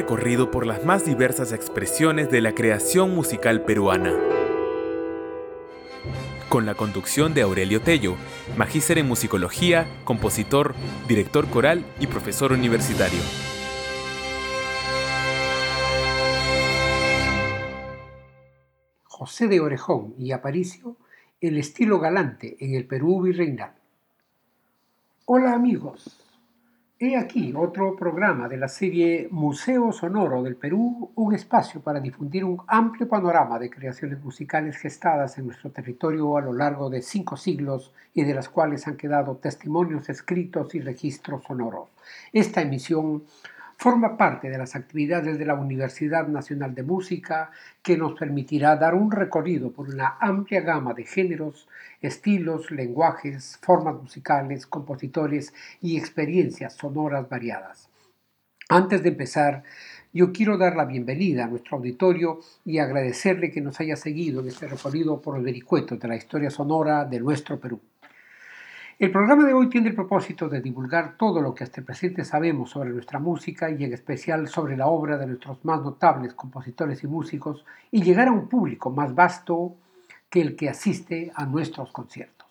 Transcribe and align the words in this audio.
Recorrido 0.00 0.50
por 0.50 0.64
las 0.64 0.82
más 0.86 1.04
diversas 1.04 1.52
expresiones 1.52 2.30
de 2.30 2.40
la 2.40 2.54
creación 2.54 3.14
musical 3.14 3.66
peruana. 3.66 4.14
Con 6.48 6.64
la 6.64 6.74
conducción 6.74 7.34
de 7.34 7.42
Aurelio 7.42 7.82
Tello, 7.82 8.16
magíster 8.56 8.96
en 8.96 9.06
musicología, 9.06 9.86
compositor, 10.04 10.74
director 11.06 11.46
coral 11.50 11.84
y 12.00 12.06
profesor 12.06 12.52
universitario. 12.52 13.20
José 19.04 19.48
de 19.48 19.60
Orejón 19.60 20.14
y 20.18 20.32
Aparicio, 20.32 20.96
el 21.42 21.58
estilo 21.58 21.98
galante 21.98 22.56
en 22.60 22.74
el 22.74 22.86
Perú 22.86 23.20
virreinal. 23.20 23.74
Hola 25.26 25.52
amigos, 25.52 26.19
he 27.02 27.16
aquí 27.16 27.54
otro 27.56 27.96
programa 27.96 28.46
de 28.46 28.58
la 28.58 28.68
serie 28.68 29.26
Museo 29.30 29.90
Sonoro 29.90 30.42
del 30.42 30.56
Perú, 30.56 31.10
un 31.14 31.34
espacio 31.34 31.80
para 31.80 31.98
difundir 31.98 32.44
un 32.44 32.60
amplio 32.66 33.08
panorama 33.08 33.58
de 33.58 33.70
creaciones 33.70 34.22
musicales 34.22 34.76
gestadas 34.76 35.38
en 35.38 35.46
nuestro 35.46 35.70
territorio 35.70 36.36
a 36.36 36.42
lo 36.42 36.52
largo 36.52 36.90
de 36.90 37.00
cinco 37.00 37.38
siglos 37.38 37.94
y 38.12 38.24
de 38.24 38.34
las 38.34 38.50
cuales 38.50 38.86
han 38.86 38.98
quedado 38.98 39.36
testimonios 39.36 40.10
escritos 40.10 40.74
y 40.74 40.80
registros 40.80 41.42
sonoros. 41.44 41.88
Esta 42.34 42.60
emisión 42.60 43.22
forma 43.80 44.18
parte 44.18 44.50
de 44.50 44.58
las 44.58 44.76
actividades 44.76 45.38
de 45.38 45.46
la 45.46 45.54
Universidad 45.54 46.28
Nacional 46.28 46.74
de 46.74 46.82
Música 46.82 47.50
que 47.82 47.96
nos 47.96 48.12
permitirá 48.12 48.76
dar 48.76 48.94
un 48.94 49.10
recorrido 49.10 49.72
por 49.72 49.88
una 49.88 50.18
amplia 50.20 50.60
gama 50.60 50.92
de 50.92 51.06
géneros, 51.06 51.66
estilos, 52.02 52.70
lenguajes, 52.70 53.58
formas 53.62 53.94
musicales, 53.94 54.66
compositores 54.66 55.54
y 55.80 55.96
experiencias 55.96 56.74
sonoras 56.74 57.26
variadas. 57.26 57.88
Antes 58.68 59.02
de 59.02 59.08
empezar, 59.08 59.62
yo 60.12 60.30
quiero 60.30 60.58
dar 60.58 60.76
la 60.76 60.84
bienvenida 60.84 61.44
a 61.44 61.48
nuestro 61.48 61.78
auditorio 61.78 62.40
y 62.66 62.80
agradecerle 62.80 63.50
que 63.50 63.62
nos 63.62 63.80
haya 63.80 63.96
seguido 63.96 64.42
en 64.42 64.48
este 64.48 64.68
recorrido 64.68 65.22
por 65.22 65.36
los 65.36 65.42
vericuetos 65.42 65.98
de 65.98 66.06
la 66.06 66.16
historia 66.16 66.50
sonora 66.50 67.06
de 67.06 67.18
nuestro 67.18 67.58
Perú. 67.58 67.80
El 69.00 69.10
programa 69.10 69.46
de 69.46 69.54
hoy 69.54 69.70
tiene 69.70 69.88
el 69.88 69.94
propósito 69.94 70.46
de 70.46 70.60
divulgar 70.60 71.16
todo 71.16 71.40
lo 71.40 71.54
que 71.54 71.64
hasta 71.64 71.80
el 71.80 71.86
presente 71.86 72.22
sabemos 72.22 72.68
sobre 72.68 72.90
nuestra 72.90 73.18
música 73.18 73.70
y 73.70 73.82
en 73.82 73.94
especial 73.94 74.46
sobre 74.46 74.76
la 74.76 74.88
obra 74.88 75.16
de 75.16 75.26
nuestros 75.26 75.64
más 75.64 75.80
notables 75.80 76.34
compositores 76.34 77.02
y 77.02 77.06
músicos 77.06 77.64
y 77.90 78.02
llegar 78.02 78.28
a 78.28 78.32
un 78.32 78.46
público 78.46 78.90
más 78.90 79.14
vasto 79.14 79.74
que 80.28 80.42
el 80.42 80.54
que 80.54 80.68
asiste 80.68 81.32
a 81.34 81.46
nuestros 81.46 81.92
conciertos. 81.92 82.46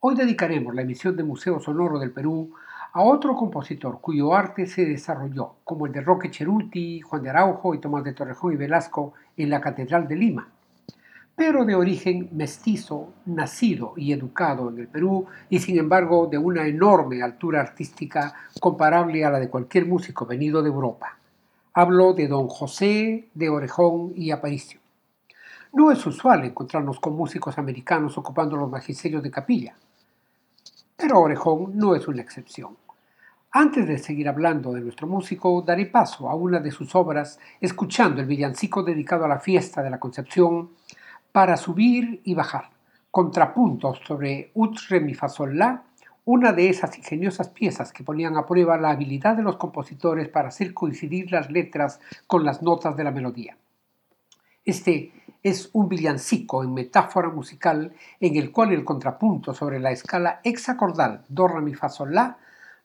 Hoy 0.00 0.16
dedicaremos 0.16 0.74
la 0.74 0.82
emisión 0.82 1.16
de 1.16 1.24
Museo 1.24 1.58
Sonoro 1.60 1.98
del 1.98 2.10
Perú 2.10 2.52
a 2.92 3.00
otro 3.00 3.34
compositor 3.34 4.02
cuyo 4.02 4.34
arte 4.34 4.66
se 4.66 4.84
desarrolló, 4.84 5.54
como 5.64 5.86
el 5.86 5.92
de 5.92 6.02
Roque 6.02 6.30
Cheruti, 6.30 7.00
Juan 7.00 7.22
de 7.22 7.30
Araujo 7.30 7.74
y 7.74 7.80
Tomás 7.80 8.04
de 8.04 8.12
Torrejón 8.12 8.52
y 8.52 8.56
Velasco, 8.56 9.14
en 9.34 9.48
la 9.48 9.62
Catedral 9.62 10.06
de 10.08 10.16
Lima, 10.16 10.52
pero 11.38 11.64
de 11.64 11.76
origen 11.76 12.30
mestizo, 12.32 13.14
nacido 13.26 13.92
y 13.96 14.12
educado 14.12 14.70
en 14.70 14.78
el 14.80 14.88
Perú 14.88 15.26
y 15.48 15.60
sin 15.60 15.78
embargo 15.78 16.26
de 16.26 16.36
una 16.36 16.66
enorme 16.66 17.22
altura 17.22 17.60
artística 17.60 18.34
comparable 18.58 19.24
a 19.24 19.30
la 19.30 19.38
de 19.38 19.48
cualquier 19.48 19.86
músico 19.86 20.26
venido 20.26 20.64
de 20.64 20.68
Europa. 20.68 21.16
Hablo 21.74 22.12
de 22.12 22.26
don 22.26 22.48
José 22.48 23.28
de 23.34 23.48
Orejón 23.48 24.14
y 24.16 24.32
Aparicio. 24.32 24.80
No 25.74 25.92
es 25.92 26.04
usual 26.04 26.44
encontrarnos 26.44 26.98
con 26.98 27.14
músicos 27.14 27.56
americanos 27.56 28.18
ocupando 28.18 28.56
los 28.56 28.68
magisterios 28.68 29.22
de 29.22 29.30
capilla, 29.30 29.76
pero 30.96 31.20
Orejón 31.20 31.78
no 31.78 31.94
es 31.94 32.08
una 32.08 32.20
excepción. 32.20 32.76
Antes 33.52 33.86
de 33.86 33.98
seguir 33.98 34.28
hablando 34.28 34.72
de 34.72 34.80
nuestro 34.80 35.06
músico, 35.06 35.62
daré 35.62 35.86
paso 35.86 36.28
a 36.28 36.34
una 36.34 36.58
de 36.58 36.72
sus 36.72 36.96
obras, 36.96 37.38
escuchando 37.60 38.20
el 38.20 38.26
villancico 38.26 38.82
dedicado 38.82 39.24
a 39.24 39.28
la 39.28 39.38
fiesta 39.38 39.84
de 39.84 39.90
la 39.90 40.00
Concepción, 40.00 40.70
para 41.32 41.56
subir 41.56 42.20
y 42.24 42.34
bajar, 42.34 42.70
contrapuntos 43.10 44.00
sobre 44.06 44.50
ut, 44.54 44.78
re, 44.88 45.00
mi, 45.00 45.14
fa, 45.14 45.28
sol, 45.28 45.58
la, 45.58 45.84
una 46.24 46.52
de 46.52 46.68
esas 46.68 46.96
ingeniosas 46.98 47.48
piezas 47.48 47.92
que 47.92 48.04
ponían 48.04 48.36
a 48.36 48.46
prueba 48.46 48.76
la 48.76 48.90
habilidad 48.90 49.36
de 49.36 49.42
los 49.42 49.56
compositores 49.56 50.28
para 50.28 50.48
hacer 50.48 50.74
coincidir 50.74 51.32
las 51.32 51.50
letras 51.50 52.00
con 52.26 52.44
las 52.44 52.62
notas 52.62 52.96
de 52.96 53.04
la 53.04 53.10
melodía. 53.10 53.56
Este 54.64 55.12
es 55.42 55.70
un 55.72 55.88
villancico 55.88 56.62
en 56.62 56.74
metáfora 56.74 57.30
musical 57.30 57.94
en 58.20 58.36
el 58.36 58.50
cual 58.50 58.72
el 58.72 58.84
contrapunto 58.84 59.54
sobre 59.54 59.80
la 59.80 59.90
escala 59.90 60.40
hexacordal 60.44 61.24
do, 61.28 61.48
re, 61.48 61.62
mi, 61.62 61.74
fa, 61.74 61.88
sol, 61.88 62.14
la 62.14 62.36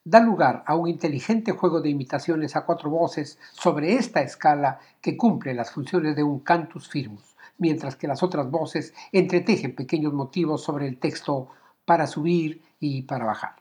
da 0.06 0.20
lugar 0.20 0.64
a 0.66 0.76
un 0.76 0.90
inteligente 0.90 1.54
juego 1.54 1.80
de 1.82 1.90
imitaciones 1.90 2.56
a 2.56 2.66
cuatro 2.66 2.90
voces 2.90 3.40
sobre 3.54 3.96
esta 3.96 4.22
escala 4.22 4.80
que 5.02 5.16
cumple 5.16 5.54
las 5.54 5.72
funciones 5.72 6.16
de 6.16 6.24
un 6.24 6.40
cantus 6.40 6.90
firmus 6.90 7.33
mientras 7.58 7.96
que 7.96 8.08
las 8.08 8.24
otras 8.24 8.50
voces 8.50 8.94
entretejen 9.12 9.76
pequeños 9.76 10.14
motivos 10.14 10.64
sobre 10.64 10.88
el 10.88 10.98
texto 10.98 11.50
para 11.86 12.08
subir 12.08 12.62
y 12.80 13.04
para 13.04 13.26
bajar. 13.26 13.56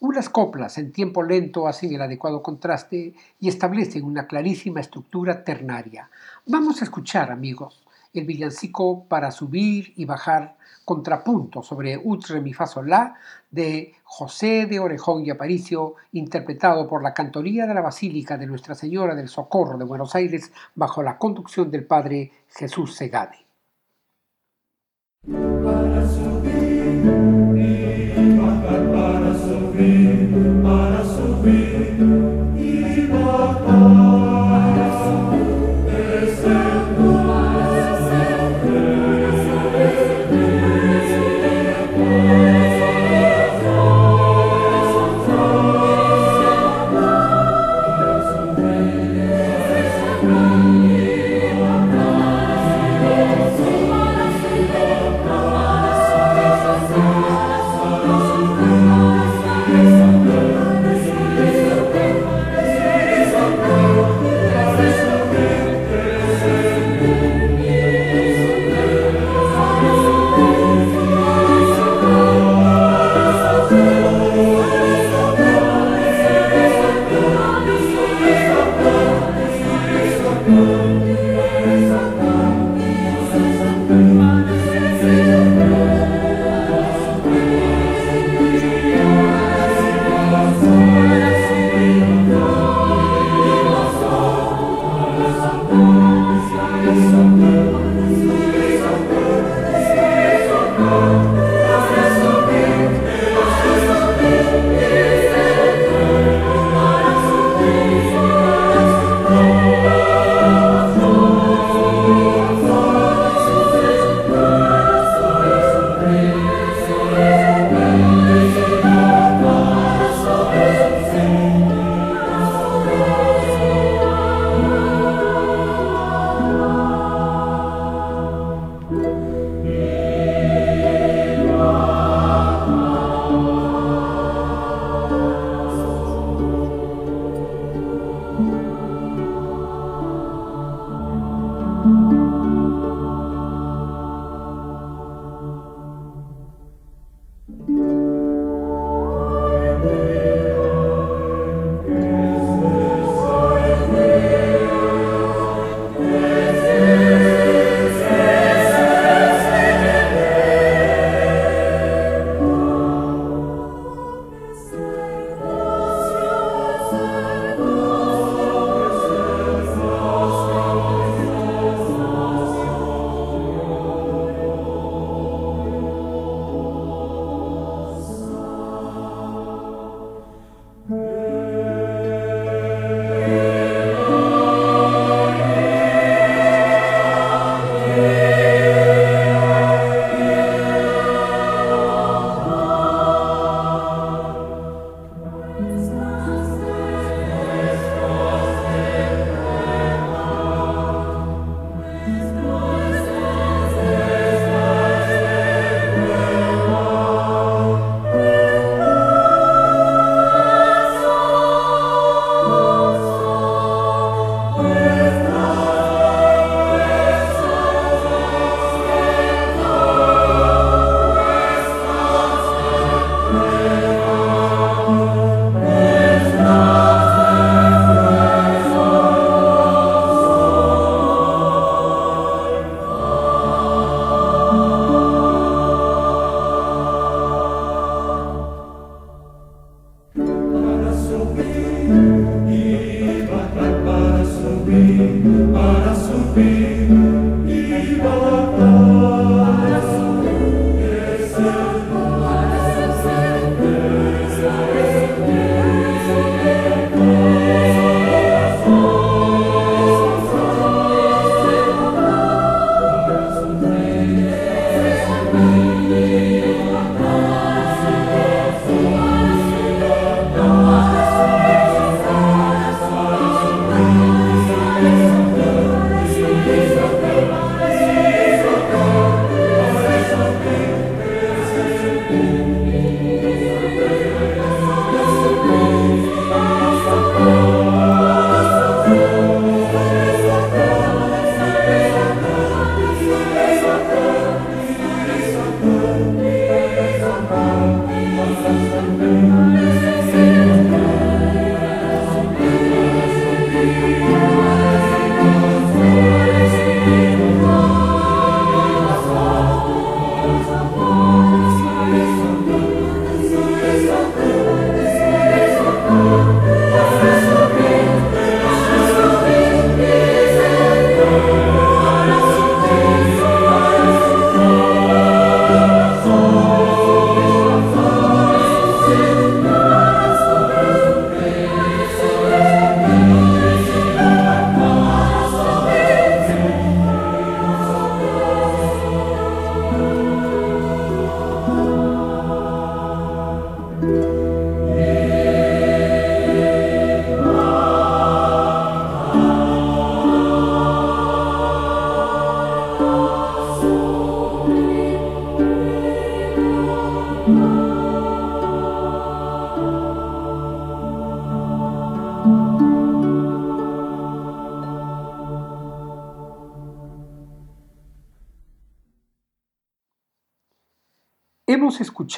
Unas 0.00 0.28
coplas 0.28 0.78
en 0.78 0.92
tiempo 0.92 1.22
lento 1.22 1.66
hacen 1.68 1.92
el 1.94 2.02
adecuado 2.02 2.42
contraste 2.42 3.14
y 3.40 3.48
establecen 3.48 4.04
una 4.04 4.26
clarísima 4.26 4.80
estructura 4.80 5.44
ternaria. 5.44 6.10
Vamos 6.46 6.80
a 6.80 6.84
escuchar, 6.84 7.30
amigos, 7.30 7.81
el 8.12 8.24
villancico 8.24 9.04
para 9.08 9.30
subir 9.30 9.92
y 9.96 10.04
bajar 10.04 10.56
contrapunto 10.84 11.62
sobre 11.62 11.96
Ut, 11.96 12.26
Re, 12.26 12.40
Mi, 12.40 12.52
Fa, 12.52 12.66
Sol, 12.66 12.90
La 12.90 13.14
de 13.50 13.94
José 14.04 14.66
de 14.66 14.80
Orejón 14.80 15.24
y 15.24 15.30
Aparicio, 15.30 15.94
interpretado 16.12 16.88
por 16.88 17.02
la 17.02 17.14
Cantoría 17.14 17.66
de 17.66 17.74
la 17.74 17.80
Basílica 17.80 18.36
de 18.36 18.46
Nuestra 18.46 18.74
Señora 18.74 19.14
del 19.14 19.28
Socorro 19.28 19.78
de 19.78 19.84
Buenos 19.84 20.14
Aires 20.14 20.52
bajo 20.74 21.02
la 21.02 21.18
conducción 21.18 21.70
del 21.70 21.84
Padre 21.84 22.32
Jesús 22.48 22.94
Segade. 22.94 23.41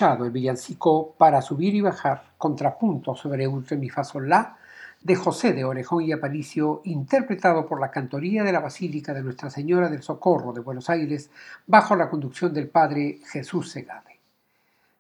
El 0.01 0.31
villancico 0.33 1.15
Para 1.17 1.41
subir 1.41 1.75
y 1.75 1.81
bajar, 1.81 2.33
contrapunto 2.37 3.15
sobre 3.15 3.47
un 3.47 3.65
mi 3.79 3.89
fa 3.89 4.03
sol 4.03 4.29
la 4.29 4.57
de 5.01 5.15
José 5.15 5.53
de 5.53 5.65
Orejón 5.65 6.03
y 6.03 6.13
Aparicio, 6.13 6.81
interpretado 6.85 7.67
por 7.67 7.79
la 7.79 7.91
Cantoría 7.91 8.43
de 8.43 8.53
la 8.53 8.61
Basílica 8.61 9.13
de 9.15 9.23
Nuestra 9.23 9.51
Señora 9.51 9.89
del 9.89 10.03
Socorro 10.03 10.53
de 10.53 10.63
Buenos 10.63 10.91
Aires, 10.91 11.31
bajo 11.67 11.95
la 11.95 12.09
conducción 12.09 12.53
del 12.53 12.69
padre 12.69 13.21
Jesús 13.31 13.71
Segade. 13.71 14.19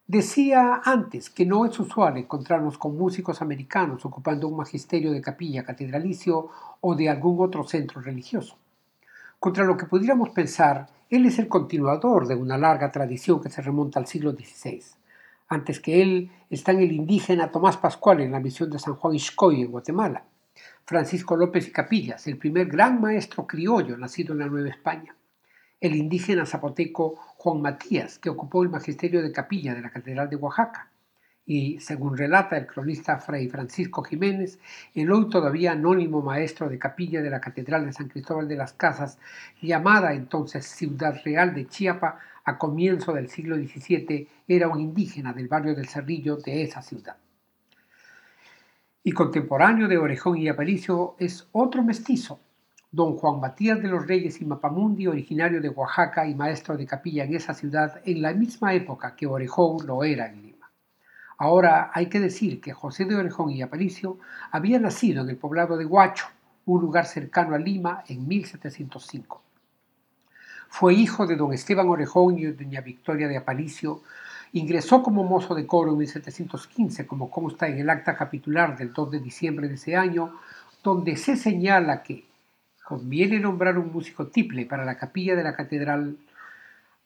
Decía 0.07 0.83
antes 0.85 1.31
que 1.31 1.47
no 1.47 1.65
es 1.65 1.81
usual 1.81 2.19
encontrarnos 2.19 2.79
con 2.79 2.97
músicos 2.97 3.43
americanos 3.43 4.05
ocupando 4.05 4.47
un 4.47 4.59
magisterio 4.59 5.11
de 5.11 5.23
capilla 5.23 5.65
catedralicio 5.65 6.51
o 6.83 6.95
de 6.95 7.09
algún 7.09 7.43
otro 7.45 7.65
centro 7.65 8.01
religioso. 8.01 8.57
Contra 9.41 9.65
lo 9.65 9.77
que 9.77 9.87
pudiéramos 9.87 10.31
pensar, 10.31 10.87
él 11.17 11.27
es 11.27 11.39
el 11.39 11.49
continuador 11.49 12.27
de 12.27 12.35
una 12.35 12.59
larga 12.59 12.91
tradición 12.91 13.41
que 13.41 13.49
se 13.49 13.63
remonta 13.63 14.01
al 14.01 14.07
siglo 14.07 14.33
XVI. 14.33 14.83
Antes 15.49 15.79
que 15.79 16.03
él 16.03 16.31
están 16.51 16.81
el 16.81 16.91
indígena 16.91 17.53
Tomás 17.53 17.77
Pascual 17.77 18.21
en 18.21 18.33
la 18.33 18.41
misión 18.41 18.71
de 18.71 18.79
San 18.79 18.97
Juan 18.97 19.15
Ixcoy 19.15 19.63
en 19.63 19.71
Guatemala, 19.71 20.25
Francisco 20.85 21.37
López 21.37 21.69
y 21.69 21.73
Capillas, 21.73 22.27
el 22.27 22.37
primer 22.37 22.67
gran 22.67 23.01
maestro 23.01 23.47
criollo 23.47 23.97
nacido 23.97 24.33
en 24.33 24.41
la 24.41 24.47
Nueva 24.47 24.69
España, 24.69 25.15
el 25.81 25.95
indígena 25.95 26.47
zapoteco 26.47 27.15
Juan 27.37 27.61
Matías, 27.61 28.19
que 28.19 28.31
ocupó 28.31 28.63
el 28.63 28.71
magisterio 28.71 29.23
de 29.23 29.33
capilla 29.33 29.75
de 29.75 29.83
la 29.83 29.91
Catedral 29.91 30.29
de 30.29 30.37
Oaxaca, 30.37 30.91
y, 31.47 31.79
según 31.81 32.17
relata 32.17 32.57
el 32.57 32.67
cronista 32.67 33.19
Fray 33.19 33.49
Francisco 33.49 34.03
Jiménez, 34.03 34.59
el 34.95 35.13
hoy 35.13 35.29
todavía 35.29 35.73
anónimo 35.73 36.23
maestro 36.23 36.69
de 36.69 36.79
capilla 36.79 37.21
de 37.21 37.31
la 37.31 37.41
Catedral 37.41 37.85
de 37.85 37.93
San 37.93 38.09
Cristóbal 38.09 38.49
de 38.49 38.57
las 38.57 38.73
Casas, 38.73 39.19
llamada 39.61 40.15
entonces 40.15 40.67
Ciudad 40.67 41.21
Real 41.25 41.55
de 41.55 41.67
Chiapa 41.67 42.19
a 42.45 42.59
comienzo 42.59 43.13
del 43.13 43.29
siglo 43.29 43.57
XVII, 43.57 44.29
era 44.49 44.69
un 44.69 44.81
indígena 44.81 45.33
del 45.33 45.49
barrio 45.49 45.75
del 45.75 45.89
Cerrillo 45.89 46.37
de 46.37 46.63
esa 46.63 46.83
ciudad. 46.83 47.17
Y 49.03 49.13
contemporáneo 49.13 49.87
de 49.87 49.99
Orejón 49.99 50.39
y 50.39 50.49
Aparicio 50.49 51.15
es 51.19 51.47
otro 51.53 51.83
mestizo, 51.83 52.41
don 52.91 53.17
Juan 53.17 53.41
Matías 53.41 53.83
de 53.83 53.89
los 53.89 54.07
Reyes 54.07 54.41
y 54.41 54.47
Mapamundi, 54.47 55.07
originario 55.07 55.61
de 55.61 55.69
Oaxaca 55.69 56.27
y 56.27 56.35
maestro 56.35 56.77
de 56.77 56.87
capilla 56.87 57.25
en 57.25 57.35
esa 57.35 57.53
ciudad 57.53 58.01
en 58.05 58.23
la 58.23 58.33
misma 58.33 58.73
época 58.73 59.15
que 59.15 59.27
Orejón 59.27 59.87
lo 59.87 60.05
era 60.05 60.27
en. 60.27 60.54
Ahora 61.37 61.91
hay 61.93 62.07
que 62.07 62.21
decir 62.21 62.61
que 62.61 62.73
José 62.73 63.05
de 63.05 63.17
Orejón 63.17 63.51
y 63.51 63.63
Aparicio 63.63 64.19
había 64.51 64.79
nacido 64.79 65.23
en 65.23 65.31
el 65.31 65.37
poblado 65.37 65.77
de 65.77 65.87
Huacho, 65.87 66.27
un 66.67 66.81
lugar 66.81 67.07
cercano 67.07 67.55
a 67.55 67.59
Lima, 67.59 68.05
en 68.09 68.27
1705. 68.27 69.43
Fue 70.69 70.95
hijo 70.95 71.27
de 71.27 71.37
don 71.37 71.53
Esteban 71.53 71.89
Orejón 71.89 72.39
y 72.39 72.47
doña 72.47 72.81
Victoria 72.81 73.29
de 73.29 73.37
Aparicio. 73.37 74.03
Ingresó 74.53 75.03
como 75.03 75.25
mozo 75.25 75.55
de 75.55 75.67
coro 75.67 75.93
en 75.93 75.99
1715, 75.99 77.07
como 77.07 77.31
consta 77.31 77.69
en 77.69 77.79
el 77.79 77.91
acta 77.91 78.17
capitular 78.17 78.77
del 78.77 78.93
2 78.93 79.11
de 79.13 79.21
diciembre 79.21 79.69
de 79.69 79.75
ese 79.75 79.97
año, 79.97 80.35
donde 80.83 81.17
se 81.17 81.37
señala 81.37 82.03
que 82.03 82.25
conviene 82.85 83.41
nombrar 83.41 83.79
un 83.79 83.93
músico 83.93 84.27
tiple 84.27 84.67
para 84.67 84.85
la 84.85 84.97
capilla 84.97 85.35
de 85.35 85.43
la 85.43 85.55
catedral 85.55 86.17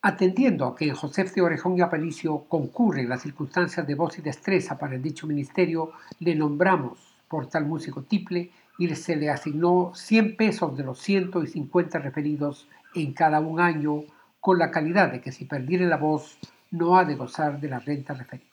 Atendiendo 0.00 0.64
a 0.64 0.76
que 0.76 0.94
José 0.94 1.24
de 1.24 1.42
Orejón 1.42 1.76
y 1.76 1.80
Aparicio 1.80 2.44
concurren 2.48 3.08
las 3.08 3.22
circunstancias 3.22 3.84
de 3.84 3.96
voz 3.96 4.16
y 4.16 4.22
destreza 4.22 4.78
para 4.78 4.94
el 4.94 5.02
dicho 5.02 5.26
ministerio, 5.26 5.90
le 6.20 6.36
nombramos 6.36 6.98
por 7.26 7.48
tal 7.48 7.66
músico 7.66 8.02
tiple 8.02 8.52
y 8.78 8.94
se 8.94 9.16
le 9.16 9.28
asignó 9.28 9.90
100 9.96 10.36
pesos 10.36 10.76
de 10.76 10.84
los 10.84 11.00
150 11.00 11.98
referidos 11.98 12.68
en 12.94 13.12
cada 13.12 13.40
un 13.40 13.58
año, 13.58 14.04
con 14.38 14.60
la 14.60 14.70
calidad 14.70 15.10
de 15.10 15.20
que 15.20 15.32
si 15.32 15.46
perdiere 15.46 15.86
la 15.86 15.96
voz 15.96 16.38
no 16.70 16.96
ha 16.96 17.04
de 17.04 17.16
gozar 17.16 17.60
de 17.60 17.68
la 17.68 17.80
renta 17.80 18.14
referida. 18.14 18.46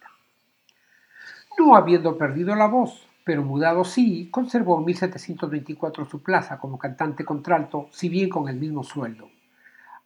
No 1.60 1.76
habiendo 1.76 2.18
perdido 2.18 2.56
la 2.56 2.66
voz, 2.66 3.08
pero 3.24 3.44
mudado 3.44 3.86
sí, 3.86 4.30
conservó 4.32 4.80
en 4.80 4.86
1724 4.86 6.06
su 6.06 6.24
plaza 6.24 6.58
como 6.58 6.80
cantante 6.80 7.24
contralto, 7.24 7.88
si 7.92 8.10
bien 8.10 8.30
con 8.30 8.50
el 8.50 8.56
mismo 8.56 8.84
sueldo. 8.84 9.30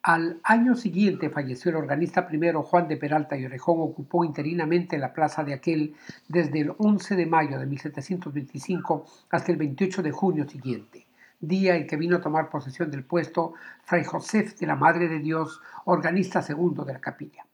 Al 0.04 0.40
año 0.44 0.76
siguiente 0.76 1.30
falleció 1.30 1.72
el 1.72 1.76
organista 1.76 2.26
primero 2.26 2.64
Juan 2.64 2.88
de 2.88 2.96
Peralta 2.96 3.36
y 3.36 3.46
Orejón, 3.46 3.82
ocupó 3.82 4.24
interinamente 4.24 4.98
la 4.98 5.12
plaza 5.12 5.44
de 5.44 5.54
aquel 5.54 5.94
desde 6.30 6.62
el 6.62 6.74
11 6.78 7.18
de 7.18 7.26
mayo 7.26 7.60
de 7.60 7.66
1725 7.66 9.06
hasta 9.30 9.52
el 9.52 9.58
28 9.58 10.02
de 10.02 10.12
junio 10.12 10.48
siguiente, 10.48 11.06
día 11.42 11.76
en 11.76 11.86
que 11.86 11.98
vino 11.98 12.16
a 12.16 12.22
tomar 12.22 12.50
posesión 12.50 12.90
del 12.90 13.04
puesto 13.04 13.56
Fray 13.84 14.06
José 14.06 14.56
de 14.58 14.68
la 14.68 14.78
Madre 14.78 15.10
de 15.10 15.20
Dios, 15.20 15.62
organista 15.84 16.42
segundo 16.42 16.86
de 16.86 16.94
la 16.94 17.02
capilla. 17.02 17.46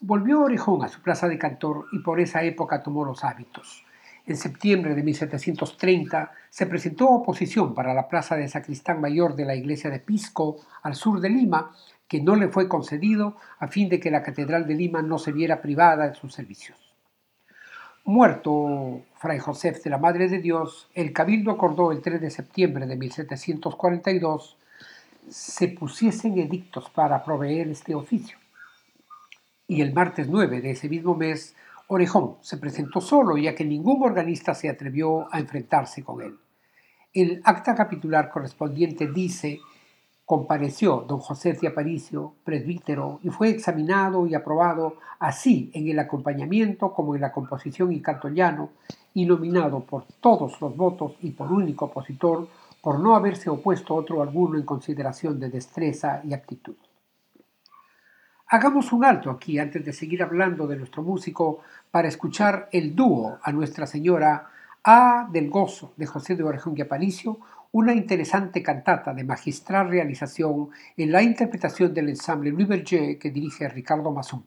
Volvió 0.00 0.40
Orejón 0.40 0.82
a 0.82 0.88
su 0.88 1.00
plaza 1.00 1.28
de 1.28 1.38
cantor 1.38 1.86
y 1.92 2.00
por 2.00 2.18
esa 2.18 2.42
época 2.42 2.82
tomó 2.82 3.04
los 3.04 3.22
hábitos. 3.22 3.84
En 4.26 4.36
septiembre 4.36 4.94
de 4.94 5.02
1730 5.02 6.32
se 6.48 6.66
presentó 6.66 7.08
oposición 7.08 7.74
para 7.74 7.94
la 7.94 8.08
plaza 8.08 8.36
de 8.36 8.48
sacristán 8.48 9.00
mayor 9.00 9.34
de 9.34 9.44
la 9.44 9.54
iglesia 9.54 9.90
de 9.90 9.98
Pisco, 9.98 10.58
al 10.82 10.94
sur 10.94 11.20
de 11.20 11.28
Lima, 11.28 11.74
que 12.06 12.20
no 12.20 12.36
le 12.36 12.48
fue 12.48 12.68
concedido 12.68 13.36
a 13.58 13.68
fin 13.68 13.88
de 13.88 13.98
que 13.98 14.10
la 14.10 14.22
Catedral 14.22 14.66
de 14.66 14.74
Lima 14.74 15.02
no 15.02 15.18
se 15.18 15.32
viera 15.32 15.60
privada 15.60 16.08
de 16.08 16.14
sus 16.14 16.32
servicios. 16.32 16.78
Muerto 18.04 19.02
Fray 19.16 19.38
José 19.38 19.72
de 19.72 19.90
la 19.90 19.98
Madre 19.98 20.28
de 20.28 20.38
Dios, 20.38 20.88
el 20.94 21.12
Cabildo 21.12 21.50
acordó 21.50 21.92
el 21.92 22.00
3 22.00 22.20
de 22.20 22.30
septiembre 22.30 22.86
de 22.86 22.96
1742 22.96 24.56
se 25.30 25.68
pusiesen 25.68 26.38
edictos 26.38 26.90
para 26.90 27.24
proveer 27.24 27.68
este 27.68 27.94
oficio. 27.94 28.38
Y 29.68 29.80
el 29.80 29.92
martes 29.92 30.28
9 30.28 30.60
de 30.60 30.72
ese 30.72 30.88
mismo 30.88 31.14
mes 31.14 31.54
Orejón 31.92 32.36
se 32.40 32.56
presentó 32.56 33.02
solo 33.02 33.36
ya 33.36 33.54
que 33.54 33.64
ningún 33.64 34.02
organista 34.02 34.54
se 34.54 34.70
atrevió 34.70 35.32
a 35.32 35.38
enfrentarse 35.38 36.02
con 36.02 36.22
él. 36.22 36.38
El 37.12 37.42
acta 37.44 37.74
capitular 37.74 38.30
correspondiente 38.30 39.08
dice 39.08 39.60
compareció 40.24 41.04
don 41.06 41.18
José 41.18 41.52
de 41.52 41.68
Aparicio, 41.68 42.36
presbítero, 42.44 43.20
y 43.22 43.28
fue 43.28 43.50
examinado 43.50 44.26
y 44.26 44.34
aprobado 44.34 44.96
así 45.18 45.70
en 45.74 45.88
el 45.88 45.98
acompañamiento 45.98 46.94
como 46.94 47.14
en 47.14 47.20
la 47.20 47.32
composición 47.32 47.92
y 47.92 48.00
canto 48.00 48.28
llano, 48.28 48.70
y 49.12 49.26
nominado 49.26 49.80
por 49.80 50.04
todos 50.20 50.58
los 50.62 50.74
votos 50.74 51.12
y 51.20 51.32
por 51.32 51.52
único 51.52 51.84
opositor 51.84 52.48
por 52.80 52.98
no 52.98 53.14
haberse 53.14 53.50
opuesto 53.50 53.94
otro 53.94 54.22
alguno 54.22 54.56
en 54.56 54.64
consideración 54.64 55.38
de 55.38 55.50
destreza 55.50 56.22
y 56.24 56.32
actitud. 56.32 56.76
Hagamos 58.54 58.92
un 58.92 59.02
alto 59.02 59.30
aquí 59.30 59.58
antes 59.58 59.82
de 59.82 59.94
seguir 59.94 60.22
hablando 60.22 60.66
de 60.66 60.76
nuestro 60.76 61.02
músico 61.02 61.62
para 61.90 62.08
escuchar 62.08 62.68
el 62.70 62.94
dúo 62.94 63.38
a 63.42 63.50
Nuestra 63.50 63.86
Señora 63.86 64.50
A 64.84 65.26
del 65.32 65.48
Gozo 65.48 65.94
de 65.96 66.04
José 66.04 66.36
de 66.36 66.42
Orejón 66.42 66.74
y 66.76 66.82
Aparicio, 66.82 67.38
una 67.70 67.94
interesante 67.94 68.62
cantata 68.62 69.14
de 69.14 69.24
magistral 69.24 69.88
realización 69.88 70.68
en 70.98 71.12
la 71.12 71.22
interpretación 71.22 71.94
del 71.94 72.10
ensamble 72.10 72.50
Louis 72.50 72.68
Berger 72.68 73.18
que 73.18 73.30
dirige 73.30 73.66
Ricardo 73.70 74.12
Masson. 74.12 74.44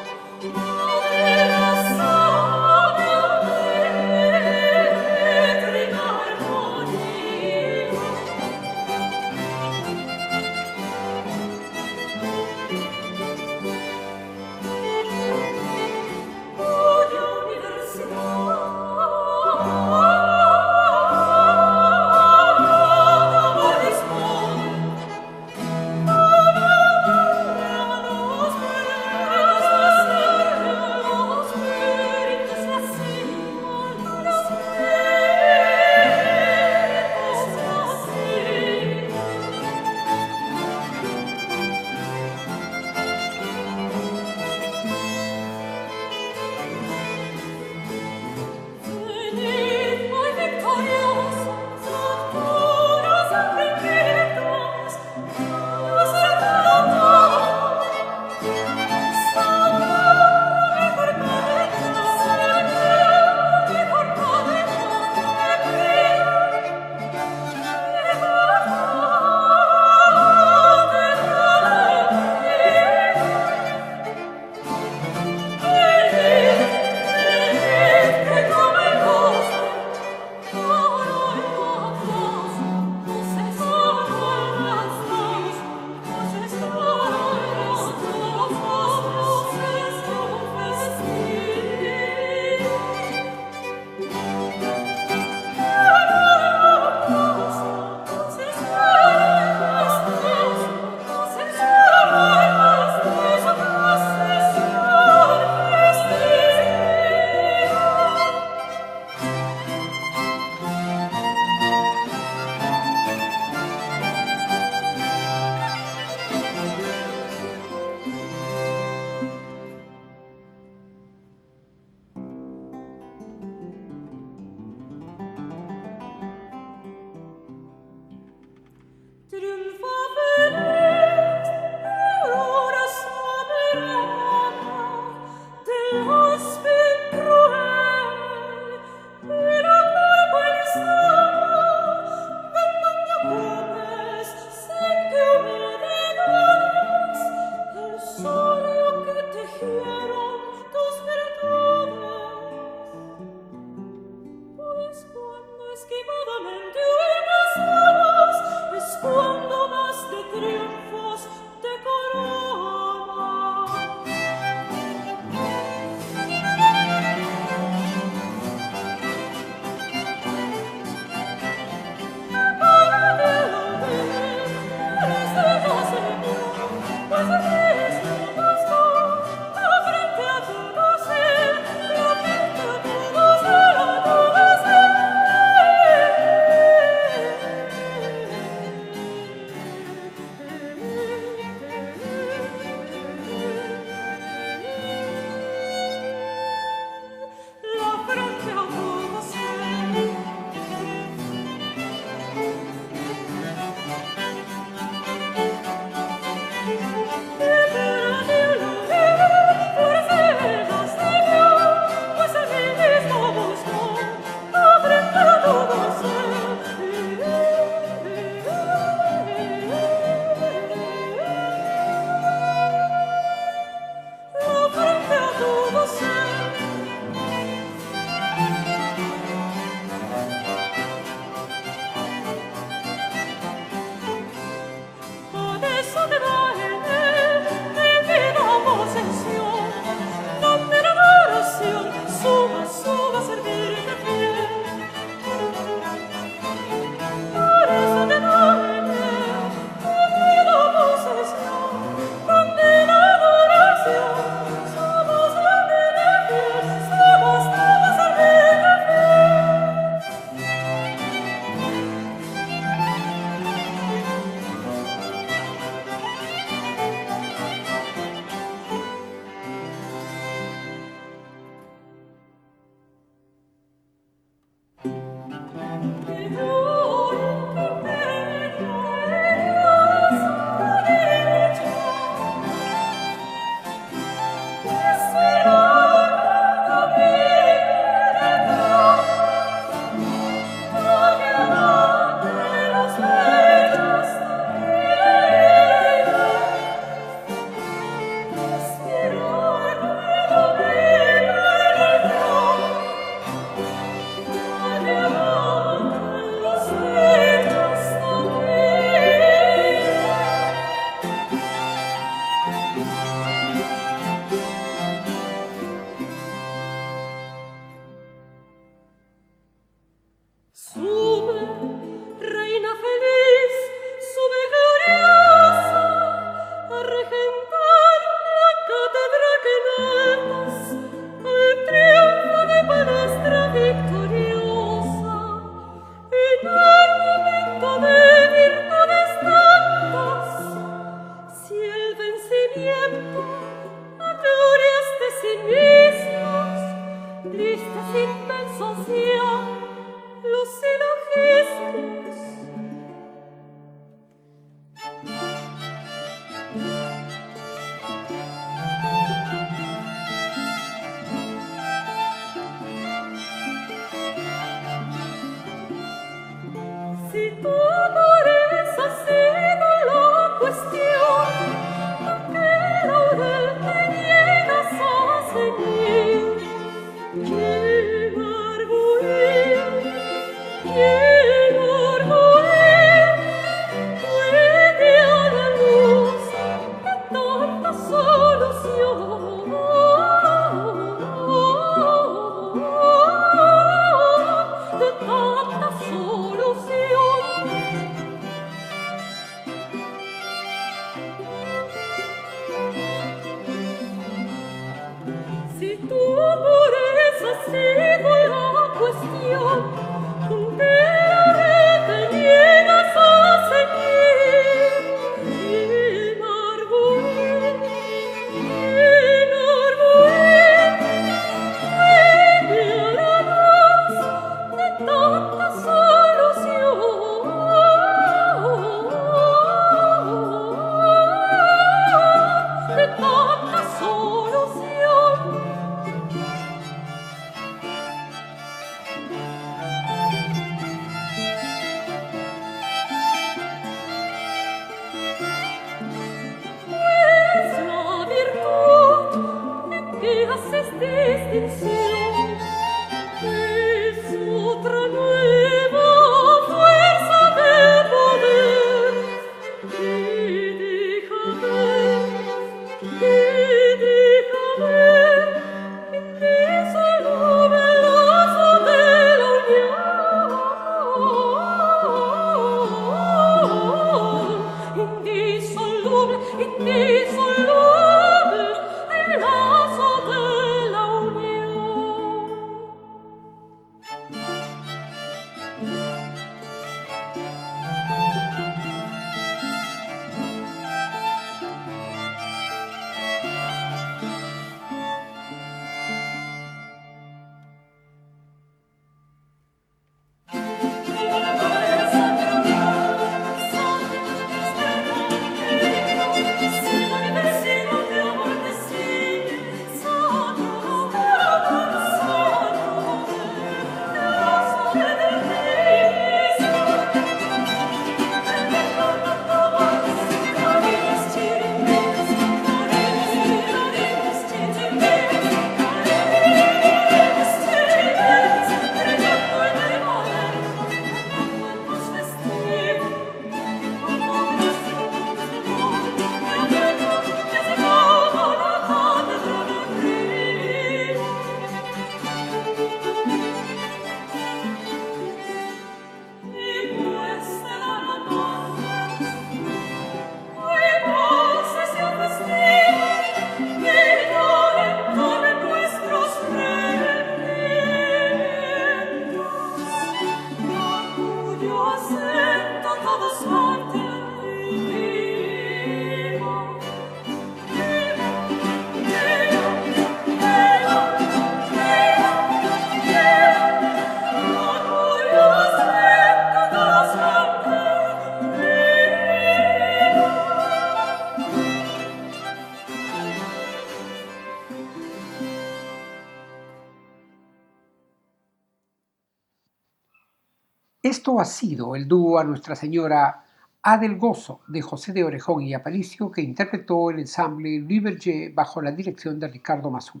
Esto 591.04 591.20
ha 591.20 591.26
sido 591.26 591.76
el 591.76 591.86
dúo 591.86 592.18
a 592.18 592.24
Nuestra 592.24 592.56
Señora 592.56 593.26
A 593.60 593.76
del 593.76 593.98
Gozo 593.98 594.40
de 594.48 594.62
José 594.62 594.94
de 594.94 595.04
Orejón 595.04 595.42
y 595.42 595.52
Aparicio 595.52 596.10
que 596.10 596.22
interpretó 596.22 596.88
el 596.88 597.00
ensamble 597.00 597.58
Louis 597.58 598.34
bajo 598.34 598.62
la 598.62 598.72
dirección 598.72 599.20
de 599.20 599.28
Ricardo 599.28 599.70
Mazú. 599.70 600.00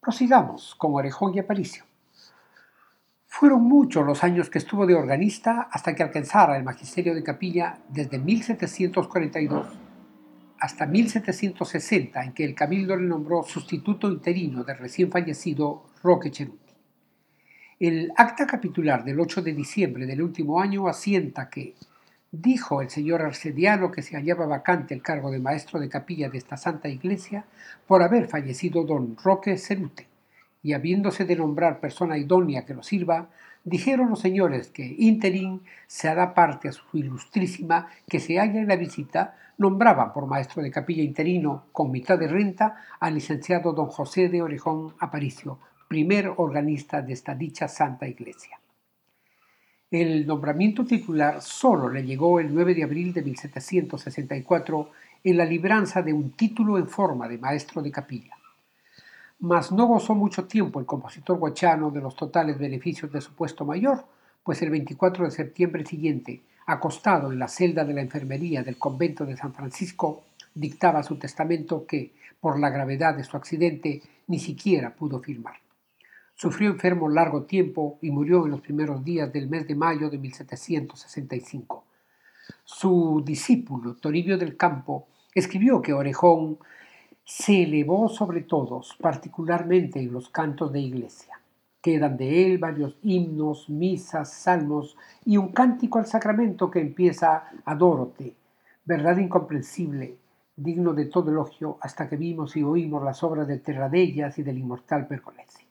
Prosigamos 0.00 0.74
con 0.76 0.94
Orejón 0.94 1.34
y 1.34 1.40
Aparicio. 1.40 1.84
Fueron 3.26 3.64
muchos 3.64 4.06
los 4.06 4.24
años 4.24 4.48
que 4.48 4.56
estuvo 4.56 4.86
de 4.86 4.94
organista 4.94 5.68
hasta 5.70 5.94
que 5.94 6.02
alcanzara 6.02 6.56
el 6.56 6.64
magisterio 6.64 7.14
de 7.14 7.22
capilla 7.22 7.78
desde 7.90 8.18
1742 8.18 9.66
hasta 10.58 10.86
1760 10.86 12.24
en 12.24 12.32
que 12.32 12.44
el 12.44 12.54
cabildo 12.54 12.96
le 12.96 13.06
nombró 13.06 13.42
sustituto 13.42 14.08
interino 14.08 14.64
del 14.64 14.78
recién 14.78 15.10
fallecido 15.10 15.84
Roque 16.02 16.30
Cheruti. 16.30 16.65
El 17.78 18.10
acta 18.16 18.46
capitular 18.46 19.04
del 19.04 19.20
8 19.20 19.42
de 19.42 19.52
diciembre 19.52 20.06
del 20.06 20.22
último 20.22 20.62
año 20.62 20.88
asienta 20.88 21.50
que 21.50 21.74
dijo 22.32 22.80
el 22.80 22.88
señor 22.88 23.20
Arcediano 23.20 23.90
que 23.90 24.00
se 24.00 24.16
hallaba 24.16 24.46
vacante 24.46 24.94
el 24.94 25.02
cargo 25.02 25.30
de 25.30 25.40
maestro 25.40 25.78
de 25.78 25.90
capilla 25.90 26.30
de 26.30 26.38
esta 26.38 26.56
santa 26.56 26.88
iglesia 26.88 27.44
por 27.86 28.02
haber 28.02 28.28
fallecido 28.28 28.84
don 28.84 29.14
Roque 29.22 29.58
Cerute, 29.58 30.08
y 30.62 30.72
habiéndose 30.72 31.26
de 31.26 31.36
nombrar 31.36 31.78
persona 31.78 32.16
idónea 32.16 32.64
que 32.64 32.72
lo 32.72 32.82
sirva, 32.82 33.28
dijeron 33.62 34.08
los 34.08 34.20
señores 34.20 34.68
que 34.68 34.96
interín 34.98 35.60
se 35.86 36.08
hará 36.08 36.32
parte 36.32 36.68
a 36.68 36.72
su 36.72 36.84
ilustrísima 36.94 37.88
que 38.08 38.20
se 38.20 38.38
halla 38.38 38.58
en 38.58 38.68
la 38.68 38.76
visita, 38.76 39.36
nombraban 39.58 40.14
por 40.14 40.26
maestro 40.26 40.62
de 40.62 40.70
capilla 40.70 41.02
interino 41.02 41.66
con 41.72 41.90
mitad 41.90 42.18
de 42.18 42.28
renta 42.28 42.76
al 43.00 43.12
licenciado 43.12 43.74
don 43.74 43.88
José 43.88 44.30
de 44.30 44.40
Orejón 44.40 44.94
Aparicio, 44.98 45.58
primer 45.88 46.32
organista 46.36 47.02
de 47.02 47.12
esta 47.12 47.34
dicha 47.34 47.68
santa 47.68 48.06
iglesia. 48.06 48.58
El 49.90 50.26
nombramiento 50.26 50.84
titular 50.84 51.40
solo 51.40 51.88
le 51.88 52.04
llegó 52.04 52.40
el 52.40 52.52
9 52.52 52.74
de 52.74 52.82
abril 52.82 53.12
de 53.12 53.22
1764 53.22 54.90
en 55.22 55.36
la 55.36 55.44
libranza 55.44 56.02
de 56.02 56.12
un 56.12 56.32
título 56.32 56.76
en 56.76 56.88
forma 56.88 57.28
de 57.28 57.38
maestro 57.38 57.82
de 57.82 57.92
capilla. 57.92 58.34
Mas 59.38 59.70
no 59.70 59.86
gozó 59.86 60.14
mucho 60.14 60.46
tiempo 60.46 60.80
el 60.80 60.86
compositor 60.86 61.38
guachano 61.38 61.90
de 61.90 62.00
los 62.00 62.16
totales 62.16 62.58
beneficios 62.58 63.12
de 63.12 63.20
su 63.20 63.34
puesto 63.34 63.64
mayor, 63.64 64.04
pues 64.42 64.60
el 64.62 64.70
24 64.70 65.24
de 65.24 65.30
septiembre 65.30 65.84
siguiente, 65.84 66.42
acostado 66.66 67.30
en 67.30 67.38
la 67.38 67.48
celda 67.48 67.84
de 67.84 67.94
la 67.94 68.00
enfermería 68.00 68.62
del 68.64 68.78
convento 68.78 69.24
de 69.24 69.36
San 69.36 69.52
Francisco, 69.52 70.24
dictaba 70.54 71.02
su 71.02 71.16
testamento 71.16 71.86
que, 71.86 72.12
por 72.40 72.58
la 72.58 72.70
gravedad 72.70 73.14
de 73.14 73.24
su 73.24 73.36
accidente, 73.36 74.02
ni 74.26 74.38
siquiera 74.38 74.94
pudo 74.94 75.20
firmar. 75.20 75.65
Sufrió 76.38 76.68
enfermo 76.68 77.08
largo 77.08 77.44
tiempo 77.44 77.98
y 78.02 78.10
murió 78.10 78.44
en 78.44 78.50
los 78.50 78.60
primeros 78.60 79.02
días 79.02 79.32
del 79.32 79.48
mes 79.48 79.66
de 79.66 79.74
mayo 79.74 80.10
de 80.10 80.18
1765. 80.18 81.82
Su 82.62 83.22
discípulo, 83.24 83.94
Toribio 83.94 84.36
del 84.36 84.54
Campo, 84.54 85.08
escribió 85.34 85.80
que 85.80 85.94
Orejón 85.94 86.58
se 87.24 87.62
elevó 87.62 88.10
sobre 88.10 88.42
todos, 88.42 88.94
particularmente 89.00 89.98
en 89.98 90.12
los 90.12 90.28
cantos 90.28 90.70
de 90.74 90.80
iglesia. 90.80 91.40
Quedan 91.80 92.18
de 92.18 92.44
él 92.44 92.58
varios 92.58 92.98
himnos, 93.02 93.70
misas, 93.70 94.30
salmos 94.30 94.94
y 95.24 95.38
un 95.38 95.52
cántico 95.52 95.98
al 95.98 96.06
sacramento 96.06 96.70
que 96.70 96.80
empieza 96.80 97.44
Adórote, 97.64 98.36
verdad 98.84 99.16
incomprensible, 99.16 100.18
digno 100.54 100.92
de 100.92 101.06
todo 101.06 101.30
elogio 101.30 101.78
hasta 101.80 102.10
que 102.10 102.18
vimos 102.18 102.58
y 102.58 102.62
oímos 102.62 103.02
las 103.02 103.22
obras 103.22 103.48
de 103.48 103.58
Terradellas 103.58 104.38
y 104.38 104.42
del 104.42 104.58
inmortal 104.58 105.06
Pergolesi. 105.06 105.65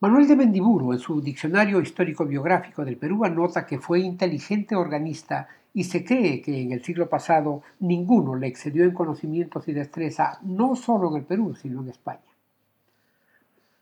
Manuel 0.00 0.28
de 0.28 0.36
Mendiburu, 0.36 0.92
en 0.92 1.00
su 1.00 1.20
Diccionario 1.20 1.80
Histórico-Biográfico 1.80 2.84
del 2.84 2.96
Perú, 2.96 3.24
anota 3.24 3.66
que 3.66 3.80
fue 3.80 3.98
inteligente 3.98 4.76
organista 4.76 5.48
y 5.74 5.82
se 5.82 6.04
cree 6.04 6.40
que 6.40 6.62
en 6.62 6.70
el 6.70 6.84
siglo 6.84 7.08
pasado 7.08 7.62
ninguno 7.80 8.36
le 8.36 8.46
excedió 8.46 8.84
en 8.84 8.92
conocimientos 8.92 9.66
y 9.66 9.72
destreza, 9.72 10.38
no 10.42 10.76
solo 10.76 11.10
en 11.10 11.16
el 11.16 11.24
Perú, 11.24 11.52
sino 11.56 11.82
en 11.82 11.88
España. 11.88 12.20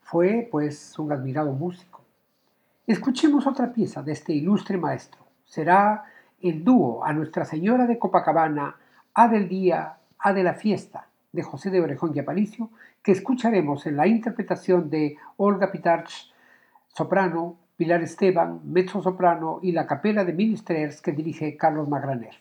Fue, 0.00 0.48
pues, 0.50 0.98
un 0.98 1.12
admirado 1.12 1.52
músico. 1.52 2.00
Escuchemos 2.86 3.46
otra 3.46 3.70
pieza 3.74 4.02
de 4.02 4.12
este 4.12 4.32
ilustre 4.32 4.78
maestro. 4.78 5.20
Será 5.44 6.04
el 6.40 6.64
dúo 6.64 7.04
a 7.04 7.12
Nuestra 7.12 7.44
Señora 7.44 7.86
de 7.86 7.98
Copacabana, 7.98 8.74
A 9.12 9.28
del 9.28 9.50
Día, 9.50 9.98
A 10.18 10.32
de 10.32 10.42
la 10.42 10.54
Fiesta, 10.54 11.05
de 11.36 11.44
José 11.44 11.70
de 11.70 11.80
Orejón 11.80 12.12
y 12.14 12.18
Aparicio, 12.18 12.70
que 13.02 13.12
escucharemos 13.12 13.86
en 13.86 13.96
la 13.96 14.08
interpretación 14.08 14.90
de 14.90 15.16
Olga 15.36 15.70
Pitarch, 15.70 16.32
soprano, 16.88 17.56
Pilar 17.76 18.02
Esteban, 18.02 18.60
mezzo 18.64 19.02
soprano 19.02 19.60
y 19.62 19.70
la 19.70 19.86
capela 19.86 20.24
de 20.24 20.32
Ministers 20.32 21.00
que 21.00 21.12
dirige 21.12 21.56
Carlos 21.56 21.88
Magraner. 21.88 22.34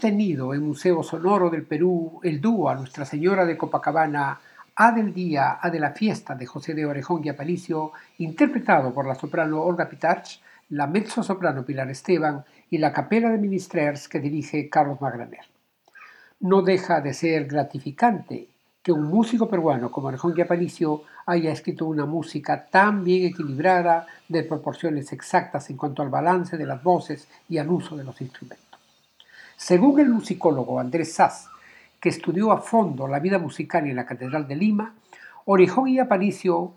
Tenido 0.00 0.54
en 0.54 0.66
Museo 0.66 1.02
Sonoro 1.02 1.50
del 1.50 1.62
Perú 1.62 2.20
el 2.24 2.40
dúo 2.40 2.70
a 2.70 2.74
Nuestra 2.74 3.04
Señora 3.04 3.44
de 3.44 3.56
Copacabana, 3.56 4.40
A 4.74 4.92
del 4.92 5.12
Día, 5.12 5.58
A 5.60 5.70
de 5.70 5.78
la 5.78 5.90
Fiesta 5.90 6.34
de 6.34 6.46
José 6.46 6.74
de 6.74 6.86
Orejón 6.86 7.22
y 7.22 7.28
Aparicio, 7.28 7.92
interpretado 8.18 8.92
por 8.92 9.06
la 9.06 9.14
soprano 9.14 9.60
Olga 9.60 9.88
Pitarch, 9.88 10.40
la 10.70 10.86
mezzo-soprano 10.86 11.64
Pilar 11.64 11.90
Esteban 11.90 12.44
y 12.70 12.78
la 12.78 12.92
capela 12.92 13.28
de 13.28 13.38
Ministrers 13.38 14.08
que 14.08 14.20
dirige 14.20 14.70
Carlos 14.70 15.00
Magraner. 15.00 15.44
No 16.40 16.62
deja 16.62 17.02
de 17.02 17.12
ser 17.12 17.44
gratificante 17.44 18.48
que 18.82 18.92
un 18.92 19.04
músico 19.04 19.48
peruano 19.48 19.90
como 19.90 20.08
Orejón 20.08 20.32
y 20.34 20.40
Aparicio 20.40 21.02
haya 21.26 21.52
escrito 21.52 21.84
una 21.84 22.06
música 22.06 22.66
tan 22.70 23.04
bien 23.04 23.26
equilibrada, 23.26 24.06
de 24.26 24.44
proporciones 24.44 25.12
exactas 25.12 25.68
en 25.68 25.76
cuanto 25.76 26.02
al 26.02 26.08
balance 26.08 26.56
de 26.56 26.64
las 26.64 26.82
voces 26.82 27.28
y 27.48 27.58
al 27.58 27.68
uso 27.68 27.96
de 27.96 28.04
los 28.04 28.18
instrumentos. 28.20 28.69
Según 29.60 30.00
el 30.00 30.08
musicólogo 30.08 30.80
Andrés 30.80 31.12
Sass, 31.12 31.50
que 32.00 32.08
estudió 32.08 32.50
a 32.50 32.62
fondo 32.62 33.06
la 33.06 33.20
vida 33.20 33.38
musical 33.38 33.86
en 33.86 33.94
la 33.94 34.06
Catedral 34.06 34.48
de 34.48 34.56
Lima, 34.56 34.94
Orejón 35.44 35.88
y 35.88 35.98
Aparicio 35.98 36.72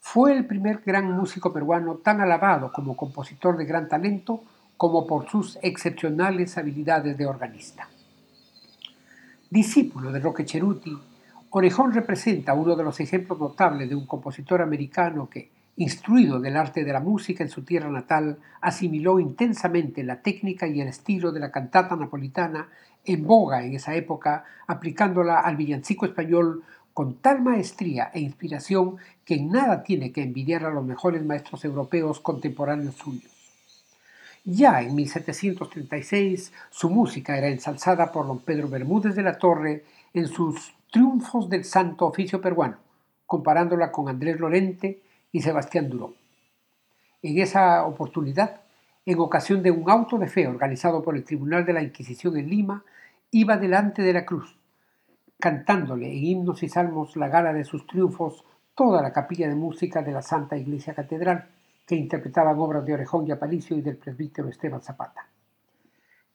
fue 0.00 0.32
el 0.32 0.44
primer 0.44 0.82
gran 0.84 1.12
músico 1.12 1.52
peruano 1.52 1.98
tan 1.98 2.20
alabado 2.20 2.72
como 2.72 2.96
compositor 2.96 3.56
de 3.56 3.64
gran 3.64 3.88
talento 3.88 4.42
como 4.76 5.06
por 5.06 5.30
sus 5.30 5.56
excepcionales 5.62 6.58
habilidades 6.58 7.16
de 7.16 7.26
organista. 7.26 7.88
Discípulo 9.48 10.10
de 10.10 10.18
Roque 10.18 10.44
Cheruti, 10.44 10.98
Orejón 11.50 11.92
representa 11.92 12.54
uno 12.54 12.74
de 12.74 12.82
los 12.82 12.98
ejemplos 12.98 13.38
notables 13.38 13.88
de 13.88 13.94
un 13.94 14.06
compositor 14.06 14.60
americano 14.62 15.30
que, 15.30 15.48
Instruido 15.76 16.38
del 16.38 16.56
arte 16.56 16.84
de 16.84 16.92
la 16.92 17.00
música 17.00 17.42
en 17.42 17.50
su 17.50 17.64
tierra 17.64 17.90
natal, 17.90 18.38
asimiló 18.60 19.18
intensamente 19.18 20.04
la 20.04 20.22
técnica 20.22 20.68
y 20.68 20.80
el 20.80 20.88
estilo 20.88 21.32
de 21.32 21.40
la 21.40 21.50
cantata 21.50 21.96
napolitana 21.96 22.68
en 23.04 23.26
boga 23.26 23.64
en 23.64 23.74
esa 23.74 23.94
época, 23.94 24.44
aplicándola 24.68 25.40
al 25.40 25.56
villancico 25.56 26.06
español 26.06 26.62
con 26.94 27.16
tal 27.16 27.42
maestría 27.42 28.10
e 28.14 28.20
inspiración 28.20 28.96
que 29.24 29.34
en 29.34 29.50
nada 29.50 29.82
tiene 29.82 30.12
que 30.12 30.22
envidiar 30.22 30.64
a 30.64 30.70
los 30.70 30.84
mejores 30.84 31.24
maestros 31.24 31.64
europeos 31.64 32.20
contemporáneos 32.20 32.94
suyos. 32.94 33.32
Ya 34.44 34.80
en 34.80 34.94
1736 34.94 36.52
su 36.70 36.90
música 36.90 37.36
era 37.36 37.48
ensalzada 37.48 38.12
por 38.12 38.26
don 38.28 38.38
Pedro 38.38 38.68
Bermúdez 38.68 39.16
de 39.16 39.22
la 39.22 39.38
Torre 39.38 39.84
en 40.12 40.28
sus 40.28 40.74
Triunfos 40.92 41.48
del 41.48 41.64
Santo 41.64 42.06
Oficio 42.06 42.40
Peruano, 42.40 42.76
comparándola 43.26 43.90
con 43.90 44.08
Andrés 44.08 44.38
Lorente, 44.38 45.00
y 45.34 45.40
Sebastián 45.40 45.90
Duró. 45.90 46.14
En 47.20 47.40
esa 47.40 47.84
oportunidad, 47.86 48.60
en 49.04 49.18
ocasión 49.18 49.64
de 49.64 49.72
un 49.72 49.90
auto 49.90 50.16
de 50.16 50.28
fe 50.28 50.46
organizado 50.46 51.02
por 51.02 51.16
el 51.16 51.24
Tribunal 51.24 51.66
de 51.66 51.72
la 51.72 51.82
Inquisición 51.82 52.36
en 52.36 52.48
Lima, 52.48 52.84
iba 53.32 53.56
delante 53.56 54.02
de 54.02 54.12
la 54.12 54.24
cruz, 54.24 54.56
cantándole 55.40 56.06
en 56.06 56.24
himnos 56.24 56.62
y 56.62 56.68
salmos 56.68 57.16
la 57.16 57.26
gala 57.26 57.52
de 57.52 57.64
sus 57.64 57.84
triunfos 57.84 58.44
toda 58.76 59.02
la 59.02 59.12
capilla 59.12 59.48
de 59.48 59.56
música 59.56 60.02
de 60.02 60.12
la 60.12 60.22
Santa 60.22 60.56
Iglesia 60.56 60.94
Catedral, 60.94 61.48
que 61.84 61.96
interpretaban 61.96 62.56
obras 62.60 62.86
de 62.86 62.94
Orejón 62.94 63.26
y 63.26 63.32
Aparicio 63.32 63.76
y 63.76 63.82
del 63.82 63.96
presbítero 63.96 64.48
Esteban 64.48 64.82
Zapata. 64.82 65.26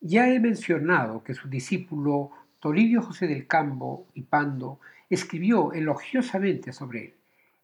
Ya 0.02 0.28
he 0.28 0.42
mencionado 0.42 1.24
que 1.24 1.34
su 1.34 1.48
discípulo 1.48 2.32
Toribio 2.60 3.02
José 3.02 3.28
del 3.28 3.48
Campo 3.48 4.08
y 4.14 4.24
Pando 4.24 4.82
escribió 5.10 5.72
elogiosamente 5.72 6.74
sobre 6.74 7.06
él 7.06 7.19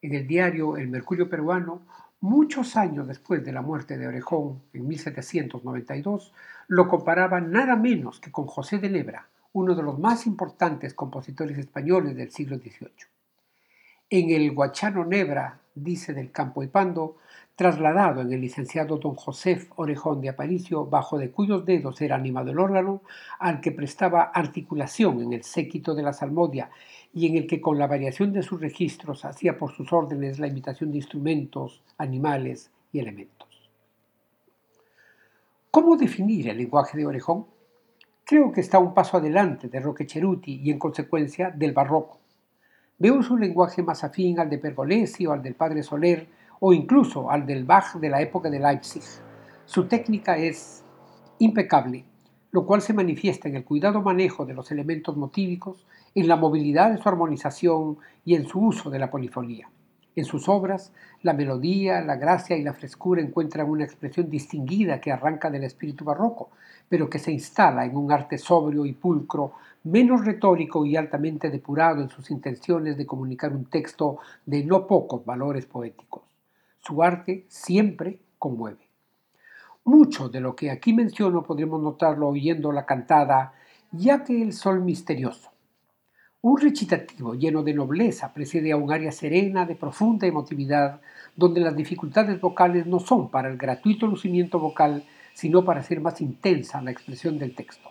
en 0.06 0.14
el 0.14 0.28
diario 0.28 0.78
El 0.78 0.88
Mercurio 0.88 1.28
Peruano, 1.28 1.82
muchos 2.22 2.76
años 2.76 3.08
después 3.08 3.44
de 3.44 3.52
la 3.52 3.64
muerte 3.64 3.98
de 3.98 4.08
Orejón, 4.08 4.62
en 4.72 4.88
1792, 4.88 6.32
lo 6.68 6.88
comparaba 6.88 7.42
nada 7.42 7.76
menos 7.76 8.20
que 8.20 8.32
con 8.32 8.46
José 8.46 8.78
de 8.78 8.90
Nebra, 8.90 9.28
uno 9.54 9.74
de 9.74 9.82
los 9.82 9.98
más 9.98 10.28
importantes 10.28 10.94
compositores 10.94 11.58
españoles 11.58 12.16
del 12.16 12.32
siglo 12.32 12.58
XVIII. 12.58 12.92
En 14.12 14.30
el 14.30 14.52
Guachano 14.52 15.06
Nebra, 15.06 15.60
dice 15.74 16.14
del 16.14 16.32
Campo 16.32 16.62
y 16.62 16.68
Pando, 16.68 17.18
trasladado 17.56 18.22
en 18.22 18.32
el 18.32 18.42
licenciado 18.42 18.98
don 18.98 19.16
José 19.16 19.68
Orejón 19.78 20.22
de 20.22 20.30
Aparicio, 20.30 20.86
bajo 20.86 21.18
de 21.18 21.32
cuyos 21.32 21.66
dedos 21.66 22.00
era 22.02 22.16
animado 22.16 22.52
el 22.52 22.60
órgano, 22.60 23.02
al 23.40 23.60
que 23.60 23.72
prestaba 23.72 24.24
articulación 24.24 25.22
en 25.22 25.34
el 25.34 25.44
séquito 25.44 25.96
de 25.96 26.04
la 26.04 26.14
salmodia 26.14 26.70
y 27.16 27.28
en 27.28 27.38
el 27.38 27.48
que 27.48 27.62
con 27.62 27.80
la 27.80 27.88
variación 27.88 28.34
de 28.34 28.44
sus 28.44 28.60
registros 28.60 29.24
hacía 29.24 29.58
por 29.58 29.72
sus 29.72 29.94
órdenes 29.94 30.38
la 30.38 30.48
imitación 30.48 30.92
de 30.92 30.98
instrumentos, 30.98 31.82
animales 31.98 32.70
y 32.92 33.00
elementos. 33.00 33.72
¿Cómo 35.72 35.96
definir 35.96 36.50
el 36.50 36.58
lenguaje 36.58 36.98
de 36.98 37.06
Orejón? 37.06 37.46
Creo 38.26 38.52
que 38.52 38.60
está 38.60 38.80
un 38.80 38.94
paso 38.94 39.16
adelante 39.16 39.70
de 39.70 39.80
Roque 39.80 40.06
Ceruti 40.06 40.60
y 40.62 40.72
en 40.72 40.78
consecuencia 40.78 41.52
del 41.52 41.72
barroco. 41.72 42.20
Veo 43.00 43.24
su 43.24 43.38
lenguaje 43.38 43.82
más 43.82 44.04
afín 44.04 44.42
al 44.42 44.50
de 44.50 44.58
Pergolesi 44.58 45.26
o 45.26 45.32
al 45.32 45.42
del 45.42 45.56
padre 45.56 45.84
Soler 45.84 46.28
o 46.60 46.74
incluso 46.74 47.32
al 47.32 47.46
del 47.46 47.64
Bach 47.64 47.96
de 47.96 48.10
la 48.10 48.22
época 48.22 48.50
de 48.50 48.60
Leipzig. 48.60 49.04
Su 49.66 49.88
técnica 49.88 50.38
es 50.38 50.84
impecable 51.40 52.04
lo 52.56 52.66
cual 52.66 52.82
se 52.82 52.94
manifiesta 52.94 53.50
en 53.50 53.58
el 53.58 53.66
cuidado 53.66 54.02
manejo 54.02 54.46
de 54.46 54.54
los 54.54 54.72
elementos 54.72 55.18
motívicos, 55.18 55.86
en 56.16 56.30
la 56.30 56.38
movilidad 56.38 56.92
de 56.92 56.98
su 56.98 57.08
armonización 57.10 57.98
y 58.24 58.36
en 58.36 58.48
su 58.48 58.60
uso 58.60 58.90
de 58.90 59.00
la 59.00 59.12
polifonía. 59.12 59.70
En 60.16 60.24
sus 60.24 60.48
obras, 60.48 60.94
la 61.24 61.34
melodía, 61.34 62.02
la 62.02 62.16
gracia 62.16 62.56
y 62.56 62.64
la 62.64 62.74
frescura 62.74 63.22
encuentran 63.22 63.70
una 63.70 63.84
expresión 63.84 64.30
distinguida 64.30 65.02
que 65.02 65.12
arranca 65.12 65.50
del 65.50 65.66
espíritu 65.66 66.06
barroco, 66.06 66.52
pero 66.88 67.10
que 67.10 67.20
se 67.20 67.34
instala 67.34 67.86
en 67.86 67.98
un 67.98 68.14
arte 68.14 68.38
sobrio 68.38 68.86
y 68.86 68.94
pulcro, 68.94 69.54
menos 69.84 70.24
retórico 70.24 70.86
y 70.86 70.96
altamente 70.96 71.50
depurado 71.50 72.02
en 72.02 72.10
sus 72.10 72.32
intenciones 72.32 72.96
de 72.96 73.06
comunicar 73.06 73.54
un 73.54 73.66
texto 73.66 74.20
de 74.46 74.64
no 74.64 74.88
pocos 74.88 75.26
valores 75.26 75.66
poéticos. 75.66 76.24
Su 76.80 77.04
arte 77.04 77.46
siempre 77.50 78.20
conmueve. 78.40 78.88
Mucho 79.84 80.30
de 80.30 80.40
lo 80.40 80.56
que 80.56 80.72
aquí 80.72 80.94
menciono 80.94 81.44
podremos 81.44 81.82
notarlo 81.82 82.30
oyendo 82.30 82.72
la 82.72 82.86
cantada 82.86 83.54
Ya 83.92 84.24
que 84.24 84.42
el 84.42 84.54
sol 84.54 84.82
misterioso. 84.82 85.55
Un 86.48 86.62
recitativo 86.62 87.34
lleno 87.34 87.64
de 87.64 87.74
nobleza 87.74 88.32
precede 88.32 88.72
a 88.72 88.78
un 88.78 88.94
área 88.94 89.12
serena 89.12 89.66
de 89.66 89.74
profunda 89.74 90.28
emotividad, 90.28 91.02
donde 91.36 91.60
las 91.60 91.76
dificultades 91.76 92.40
vocales 92.40 92.86
no 92.86 93.00
son 93.00 93.32
para 93.32 93.50
el 93.50 93.58
gratuito 93.58 94.06
lucimiento 94.06 94.60
vocal, 94.60 95.04
sino 95.34 95.66
para 95.66 95.80
hacer 95.80 96.02
más 96.02 96.22
intensa 96.22 96.84
la 96.84 96.92
expresión 96.92 97.40
del 97.40 97.56
texto. 97.56 97.90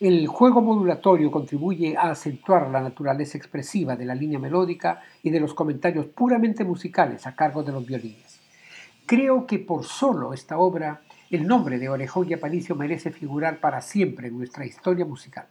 El 0.00 0.26
juego 0.26 0.62
modulatorio 0.62 1.30
contribuye 1.30 1.94
a 1.94 2.12
acentuar 2.12 2.70
la 2.70 2.80
naturaleza 2.80 3.36
expresiva 3.36 3.94
de 3.94 4.06
la 4.06 4.14
línea 4.14 4.38
melódica 4.38 5.02
y 5.22 5.28
de 5.28 5.40
los 5.40 5.52
comentarios 5.52 6.06
puramente 6.06 6.64
musicales 6.64 7.26
a 7.26 7.34
cargo 7.36 7.62
de 7.62 7.72
los 7.72 7.84
violines. 7.84 8.40
Creo 9.04 9.46
que 9.46 9.58
por 9.58 9.84
solo 9.84 10.32
esta 10.32 10.56
obra 10.56 11.02
el 11.28 11.46
nombre 11.46 11.78
de 11.78 11.90
Orejón 11.90 12.26
y 12.30 12.32
Aparicio 12.32 12.74
merece 12.74 13.10
figurar 13.10 13.60
para 13.60 13.82
siempre 13.82 14.28
en 14.28 14.38
nuestra 14.38 14.64
historia 14.64 15.04
musical. 15.04 15.44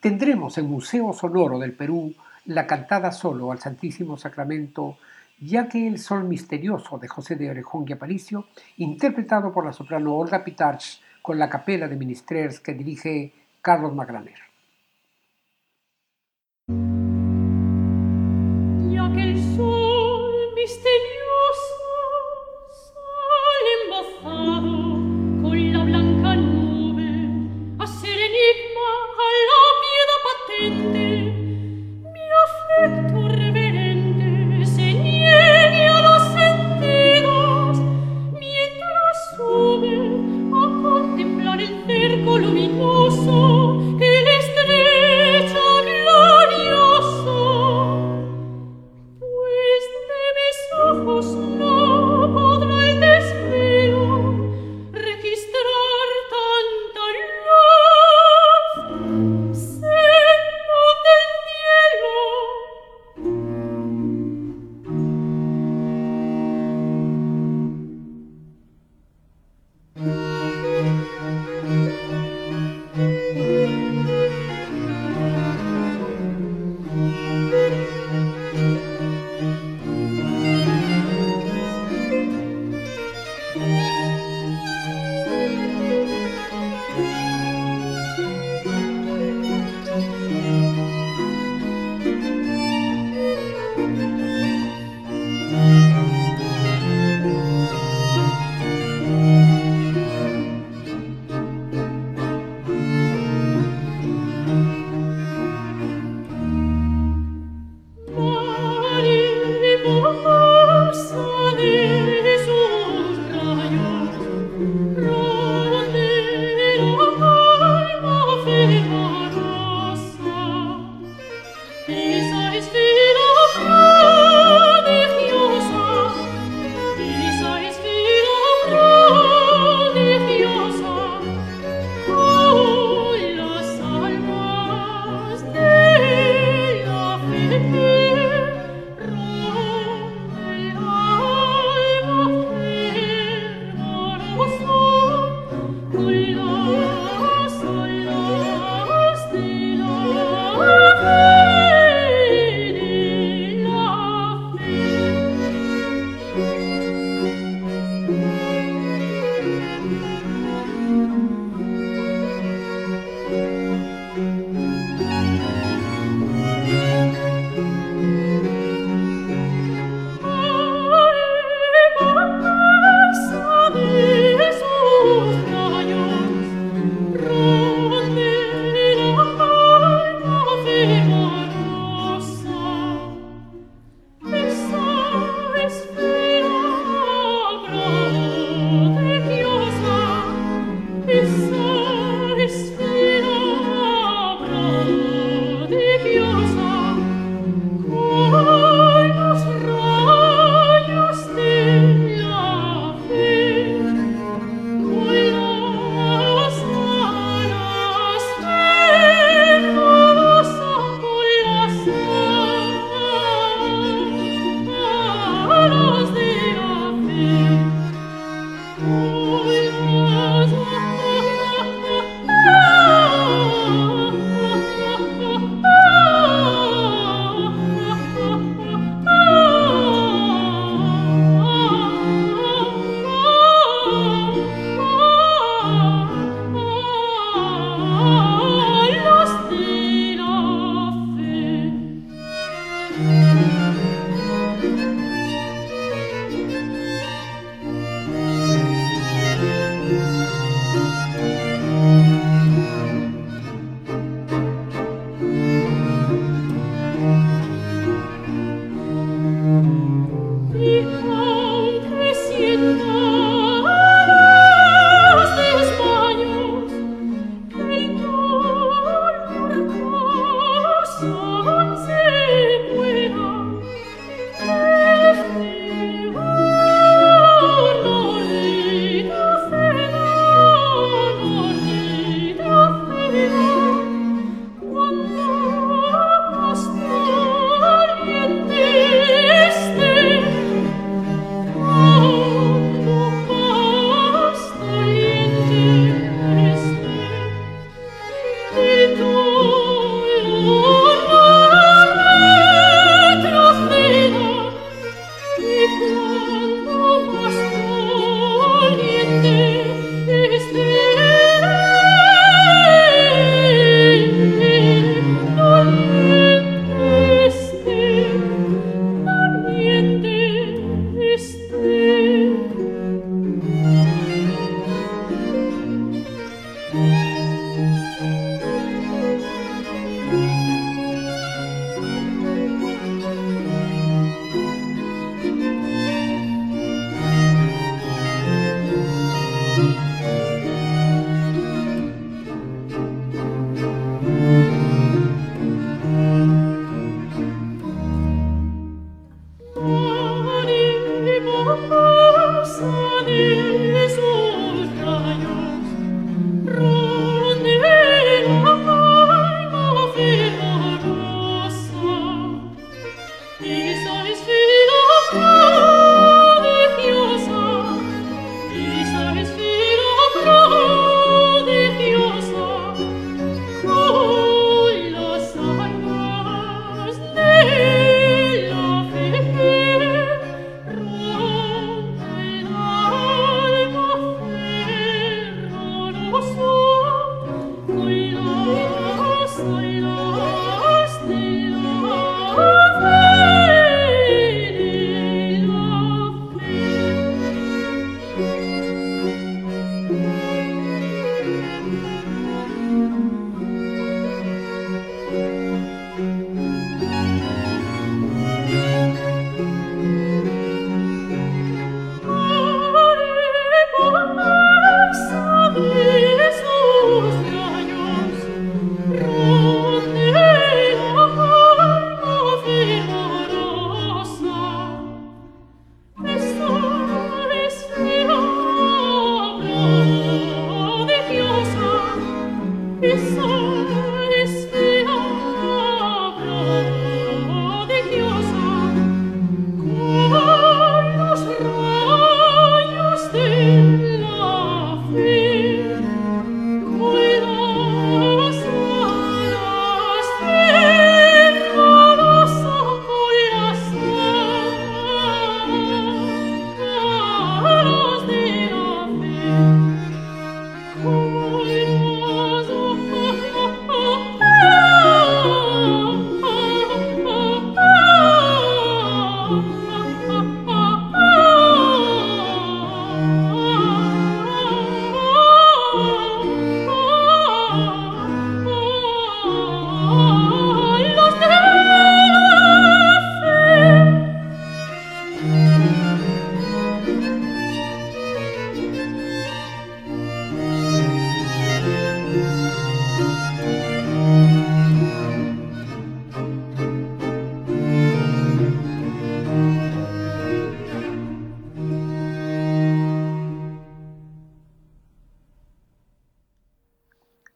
Tendremos 0.00 0.56
en 0.58 0.70
Museo 0.70 1.12
Sonoro 1.12 1.58
del 1.58 1.72
Perú 1.72 2.14
la 2.46 2.68
cantada 2.68 3.10
solo 3.10 3.50
al 3.50 3.58
Santísimo 3.58 4.16
Sacramento, 4.16 4.96
ya 5.40 5.68
que 5.68 5.88
el 5.88 5.98
sol 5.98 6.22
misterioso 6.22 6.98
de 6.98 7.08
José 7.08 7.34
de 7.34 7.50
Orejón 7.50 7.84
y 7.88 7.92
Aparicio, 7.92 8.46
interpretado 8.76 9.52
por 9.52 9.66
la 9.66 9.72
soprano 9.72 10.14
Olga 10.14 10.44
Pitarch 10.44 11.00
con 11.20 11.36
la 11.36 11.48
capela 11.50 11.88
de 11.88 11.96
Ministrers 11.96 12.60
que 12.60 12.74
dirige 12.74 13.32
Carlos 13.60 13.92
Magraner. 13.92 14.47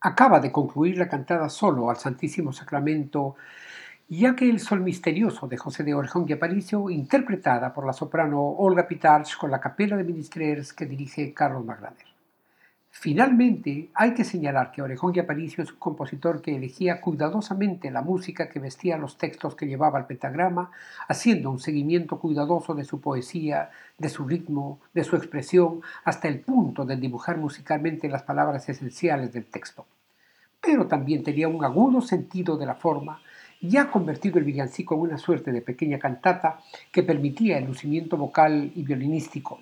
Acaba 0.03 0.41
de 0.41 0.51
concluir 0.51 0.99
la 0.99 1.09
cantada 1.09 1.49
solo 1.49 1.89
al 1.89 1.97
Santísimo 1.97 2.53
Sacramento, 2.53 3.37
ya 4.09 4.35
que 4.35 4.51
el 4.51 4.59
Sol 4.61 4.81
Misterioso 4.81 5.47
de 5.47 5.57
José 5.57 5.85
de 5.85 5.95
Orejón 5.95 6.27
y 6.29 6.33
Aparicio, 6.33 6.91
interpretada 6.91 7.73
por 7.73 7.87
la 7.87 7.93
soprano 7.93 8.41
Olga 8.41 8.87
Pitarch 8.87 9.37
con 9.39 9.51
la 9.51 9.61
capela 9.61 9.97
de 9.97 10.05
Ministrers 10.05 10.73
que 10.73 10.87
dirige 10.87 11.33
Carlos 11.33 11.65
Maglaner. 11.65 12.12
Finalmente, 12.95 13.89
hay 13.95 14.13
que 14.13 14.23
señalar 14.23 14.71
que 14.71 14.83
Orejón 14.83 15.15
y 15.17 15.19
Aparicio 15.19 15.65
es 15.65 15.73
un 15.73 15.79
compositor 15.79 16.43
que 16.43 16.55
elegía 16.55 17.01
cuidadosamente 17.01 17.91
la 17.91 18.03
música 18.03 18.51
que 18.51 18.61
vestía 18.61 18.99
los 18.99 19.17
textos 19.17 19.57
que 19.57 19.67
llevaba 19.67 19.99
al 19.99 20.07
pentagrama, 20.07 20.71
haciendo 21.09 21.51
un 21.51 21.59
seguimiento 21.59 22.21
cuidadoso 22.21 22.75
de 22.75 22.85
su 22.85 23.01
poesía, 23.01 23.71
de 23.97 24.11
su 24.11 24.29
ritmo, 24.29 24.79
de 24.93 25.05
su 25.05 25.17
expresión, 25.17 25.81
hasta 26.05 26.29
el 26.29 26.41
punto 26.41 26.85
de 26.85 26.97
dibujar 26.97 27.39
musicalmente 27.39 28.11
las 28.11 28.25
palabras 28.25 28.69
esenciales 28.69 29.33
del 29.33 29.47
texto. 29.47 29.87
Pero 30.61 30.87
también 30.87 31.25
tenía 31.25 31.49
un 31.49 31.65
agudo 31.65 32.03
sentido 32.03 32.59
de 32.59 32.67
la 32.67 32.75
forma, 32.75 33.23
ya 33.63 33.91
convertido 33.91 34.39
el 34.39 34.45
villancico 34.45 34.95
en 34.95 35.01
una 35.01 35.19
suerte 35.19 35.51
de 35.51 35.63
pequeña 35.63 35.99
cantata 35.99 36.61
que 36.93 37.03
permitía 37.03 37.57
el 37.57 37.65
lucimiento 37.65 38.19
vocal 38.19 38.71
y 38.75 38.83
violinístico 38.83 39.61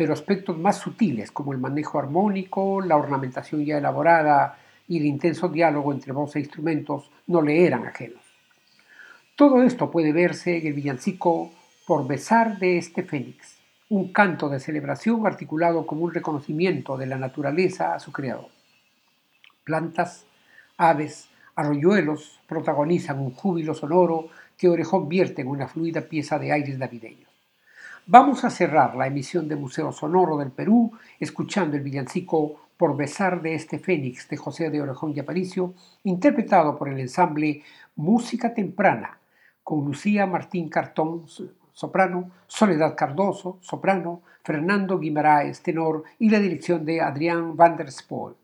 pero 0.00 0.14
aspectos 0.14 0.56
más 0.56 0.78
sutiles 0.78 1.30
como 1.30 1.52
el 1.52 1.58
manejo 1.58 1.98
armónico, 1.98 2.80
la 2.80 2.96
ornamentación 2.96 3.66
ya 3.66 3.76
elaborada 3.76 4.58
y 4.88 4.96
el 4.96 5.04
intenso 5.04 5.50
diálogo 5.50 5.92
entre 5.92 6.14
voz 6.14 6.34
e 6.36 6.40
instrumentos 6.40 7.10
no 7.26 7.42
le 7.42 7.66
eran 7.66 7.86
ajenos. 7.86 8.22
Todo 9.36 9.62
esto 9.62 9.90
puede 9.90 10.14
verse 10.14 10.56
en 10.56 10.68
el 10.68 10.72
villancico 10.72 11.52
Por 11.86 12.06
besar 12.06 12.58
de 12.58 12.78
este 12.78 13.02
fénix, 13.02 13.58
un 13.90 14.10
canto 14.10 14.48
de 14.48 14.58
celebración 14.58 15.26
articulado 15.26 15.86
como 15.86 16.04
un 16.06 16.14
reconocimiento 16.14 16.96
de 16.96 17.04
la 17.04 17.18
naturaleza 17.18 17.94
a 17.94 18.00
su 18.00 18.10
creador. 18.10 18.48
Plantas, 19.64 20.24
aves, 20.78 21.28
arroyuelos 21.54 22.40
protagonizan 22.48 23.18
un 23.18 23.34
júbilo 23.34 23.74
sonoro 23.74 24.30
que 24.56 24.70
Orejón 24.70 25.10
vierte 25.10 25.42
en 25.42 25.48
una 25.48 25.68
fluida 25.68 26.00
pieza 26.00 26.38
de 26.38 26.52
aires 26.52 26.78
navideños. 26.78 27.29
Vamos 28.12 28.42
a 28.42 28.50
cerrar 28.50 28.96
la 28.96 29.06
emisión 29.06 29.46
de 29.46 29.54
Museo 29.54 29.92
Sonoro 29.92 30.36
del 30.36 30.50
Perú 30.50 30.90
escuchando 31.20 31.76
el 31.76 31.84
villancico 31.84 32.56
Por 32.76 32.96
besar 32.96 33.40
de 33.40 33.54
este 33.54 33.78
Fénix 33.78 34.28
de 34.28 34.36
José 34.36 34.68
de 34.68 34.82
Orejón 34.82 35.12
y 35.14 35.20
Aparicio, 35.20 35.74
interpretado 36.02 36.76
por 36.76 36.88
el 36.88 36.98
ensamble 36.98 37.62
Música 37.94 38.52
Temprana, 38.52 39.20
con 39.62 39.84
Lucía 39.84 40.26
Martín 40.26 40.68
Cartón, 40.68 41.26
soprano, 41.72 42.32
Soledad 42.48 42.96
Cardoso, 42.96 43.58
soprano, 43.60 44.22
Fernando 44.42 44.98
Guimaraes, 44.98 45.62
tenor, 45.62 46.02
y 46.18 46.30
la 46.30 46.40
dirección 46.40 46.84
de 46.84 47.02
Adrián 47.02 47.54
van 47.56 47.76
der 47.76 47.92
Spoel. 47.92 48.34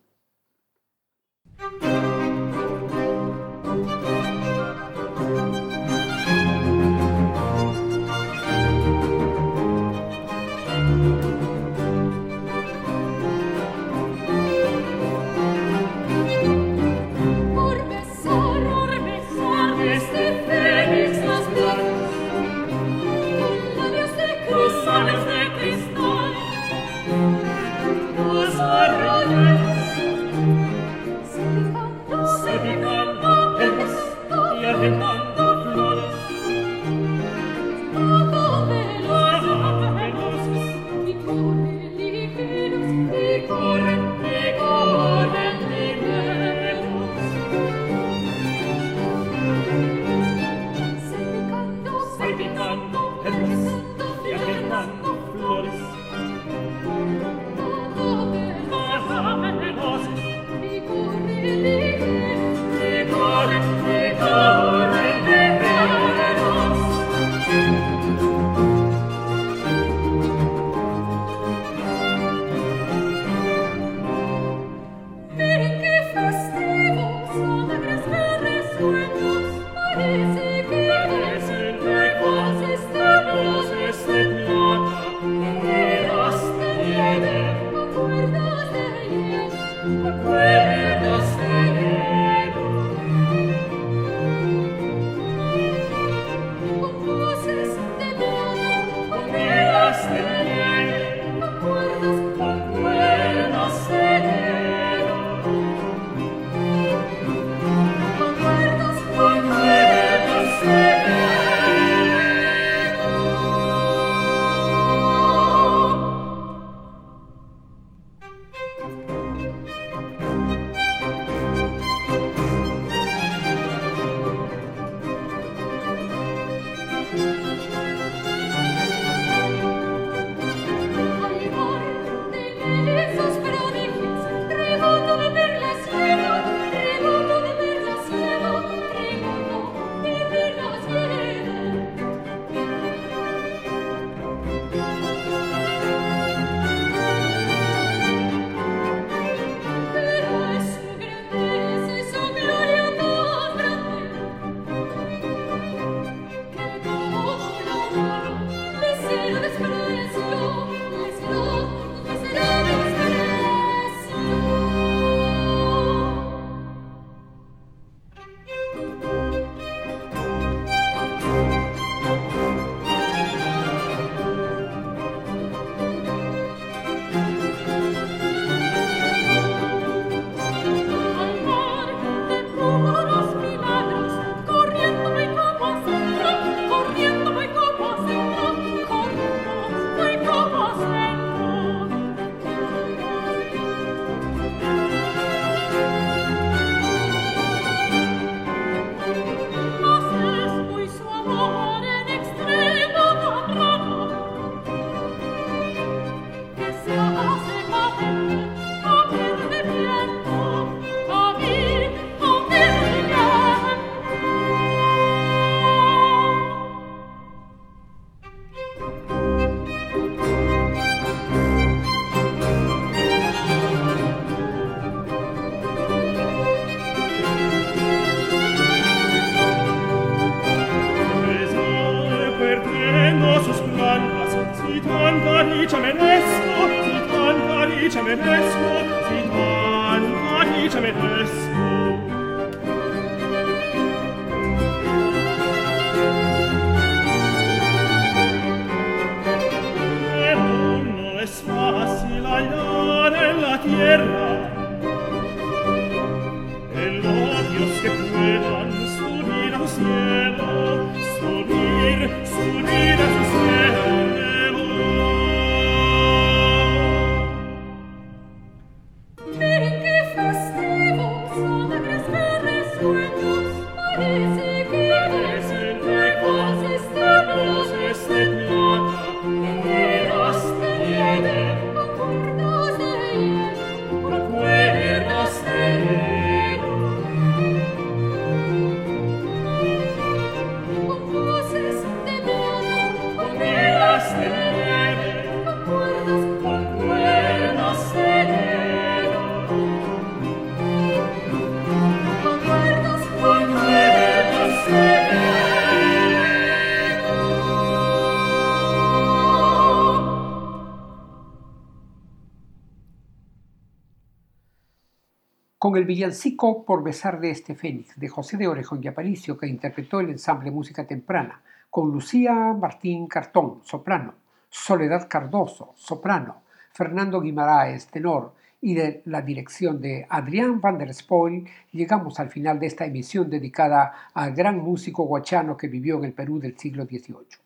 Con 315.67 315.77
el 315.77 315.85
villancico 315.85 316.64
Por 316.64 316.85
besar 316.85 317.19
de 317.19 317.31
este 317.31 317.57
fénix 317.57 317.99
de 317.99 318.07
José 318.07 318.37
de 318.37 318.47
Orejón 318.47 318.79
y 318.85 318.87
Aparicio 318.87 319.37
que 319.37 319.49
interpretó 319.49 319.99
el 319.99 320.11
ensamble 320.11 320.53
Música 320.53 320.87
Temprana, 320.87 321.43
con 321.69 321.91
Lucía 321.91 322.33
Martín 322.33 323.09
Cartón, 323.09 323.62
soprano, 323.64 324.14
Soledad 324.49 325.09
Cardoso, 325.11 325.73
soprano, 325.75 326.43
Fernando 326.71 327.21
Guimaraes, 327.21 327.89
tenor, 327.89 328.35
y 328.61 328.75
de 328.75 329.03
la 329.07 329.23
dirección 329.23 329.81
de 329.81 330.07
Adrián 330.09 330.61
van 330.61 330.79
der 330.79 330.95
Spoil, 330.95 331.49
llegamos 331.73 332.21
al 332.21 332.31
final 332.31 332.61
de 332.61 332.67
esta 332.69 332.87
emisión 332.87 333.29
dedicada 333.29 333.93
al 334.14 334.37
gran 334.37 334.59
músico 334.59 335.03
guachano 335.03 335.57
que 335.57 335.67
vivió 335.67 335.99
en 335.99 336.05
el 336.05 336.12
Perú 336.12 336.39
del 336.39 336.57
siglo 336.57 336.85
XVIII. 336.85 337.41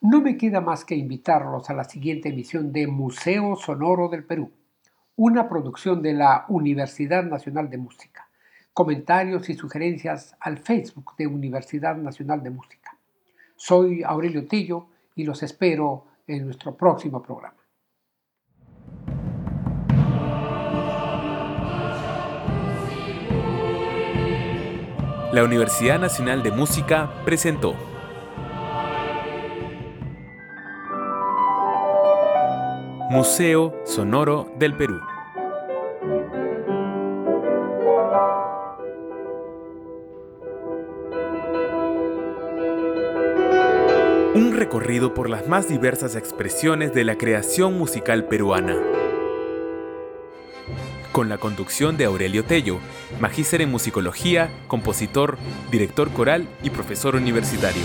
No 0.00 0.20
me 0.20 0.36
queda 0.36 0.60
más 0.60 0.84
que 0.84 0.96
invitarlos 0.96 1.70
a 1.70 1.74
la 1.74 1.84
siguiente 1.84 2.30
emisión 2.30 2.72
de 2.72 2.88
Museo 2.88 3.54
Sonoro 3.54 4.08
del 4.08 4.24
Perú, 4.24 4.50
una 5.16 5.48
producción 5.48 6.02
de 6.02 6.12
la 6.12 6.44
Universidad 6.48 7.24
Nacional 7.24 7.70
de 7.70 7.78
Música. 7.78 8.28
Comentarios 8.74 9.48
y 9.48 9.54
sugerencias 9.54 10.36
al 10.40 10.58
Facebook 10.58 11.14
de 11.16 11.26
Universidad 11.26 11.96
Nacional 11.96 12.42
de 12.42 12.50
Música. 12.50 12.98
Soy 13.56 14.02
Aurelio 14.02 14.46
Tillo 14.46 14.88
y 15.14 15.24
los 15.24 15.42
espero 15.42 16.04
en 16.26 16.44
nuestro 16.44 16.76
próximo 16.76 17.22
programa. 17.22 17.56
La 25.32 25.44
Universidad 25.44 25.98
Nacional 25.98 26.42
de 26.42 26.50
Música 26.50 27.10
presentó 27.24 27.95
Museo 33.08 33.72
Sonoro 33.84 34.52
del 34.58 34.74
Perú. 34.76 35.00
Un 44.34 44.54
recorrido 44.56 45.14
por 45.14 45.30
las 45.30 45.46
más 45.46 45.68
diversas 45.68 46.16
expresiones 46.16 46.92
de 46.94 47.04
la 47.04 47.16
creación 47.16 47.78
musical 47.78 48.24
peruana. 48.24 48.74
Con 51.12 51.28
la 51.28 51.38
conducción 51.38 51.96
de 51.96 52.06
Aurelio 52.06 52.44
Tello, 52.44 52.80
magíster 53.20 53.62
en 53.62 53.70
musicología, 53.70 54.50
compositor, 54.66 55.38
director 55.70 56.10
coral 56.10 56.48
y 56.60 56.70
profesor 56.70 57.14
universitario. 57.14 57.84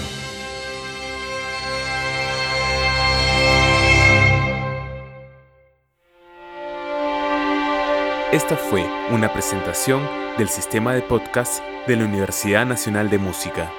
Esta 8.31 8.55
fue 8.55 8.85
una 9.11 9.33
presentación 9.33 10.07
del 10.37 10.47
sistema 10.47 10.93
de 10.93 11.01
podcast 11.01 11.61
de 11.85 11.97
la 11.97 12.05
Universidad 12.05 12.65
Nacional 12.65 13.09
de 13.09 13.17
Música. 13.17 13.69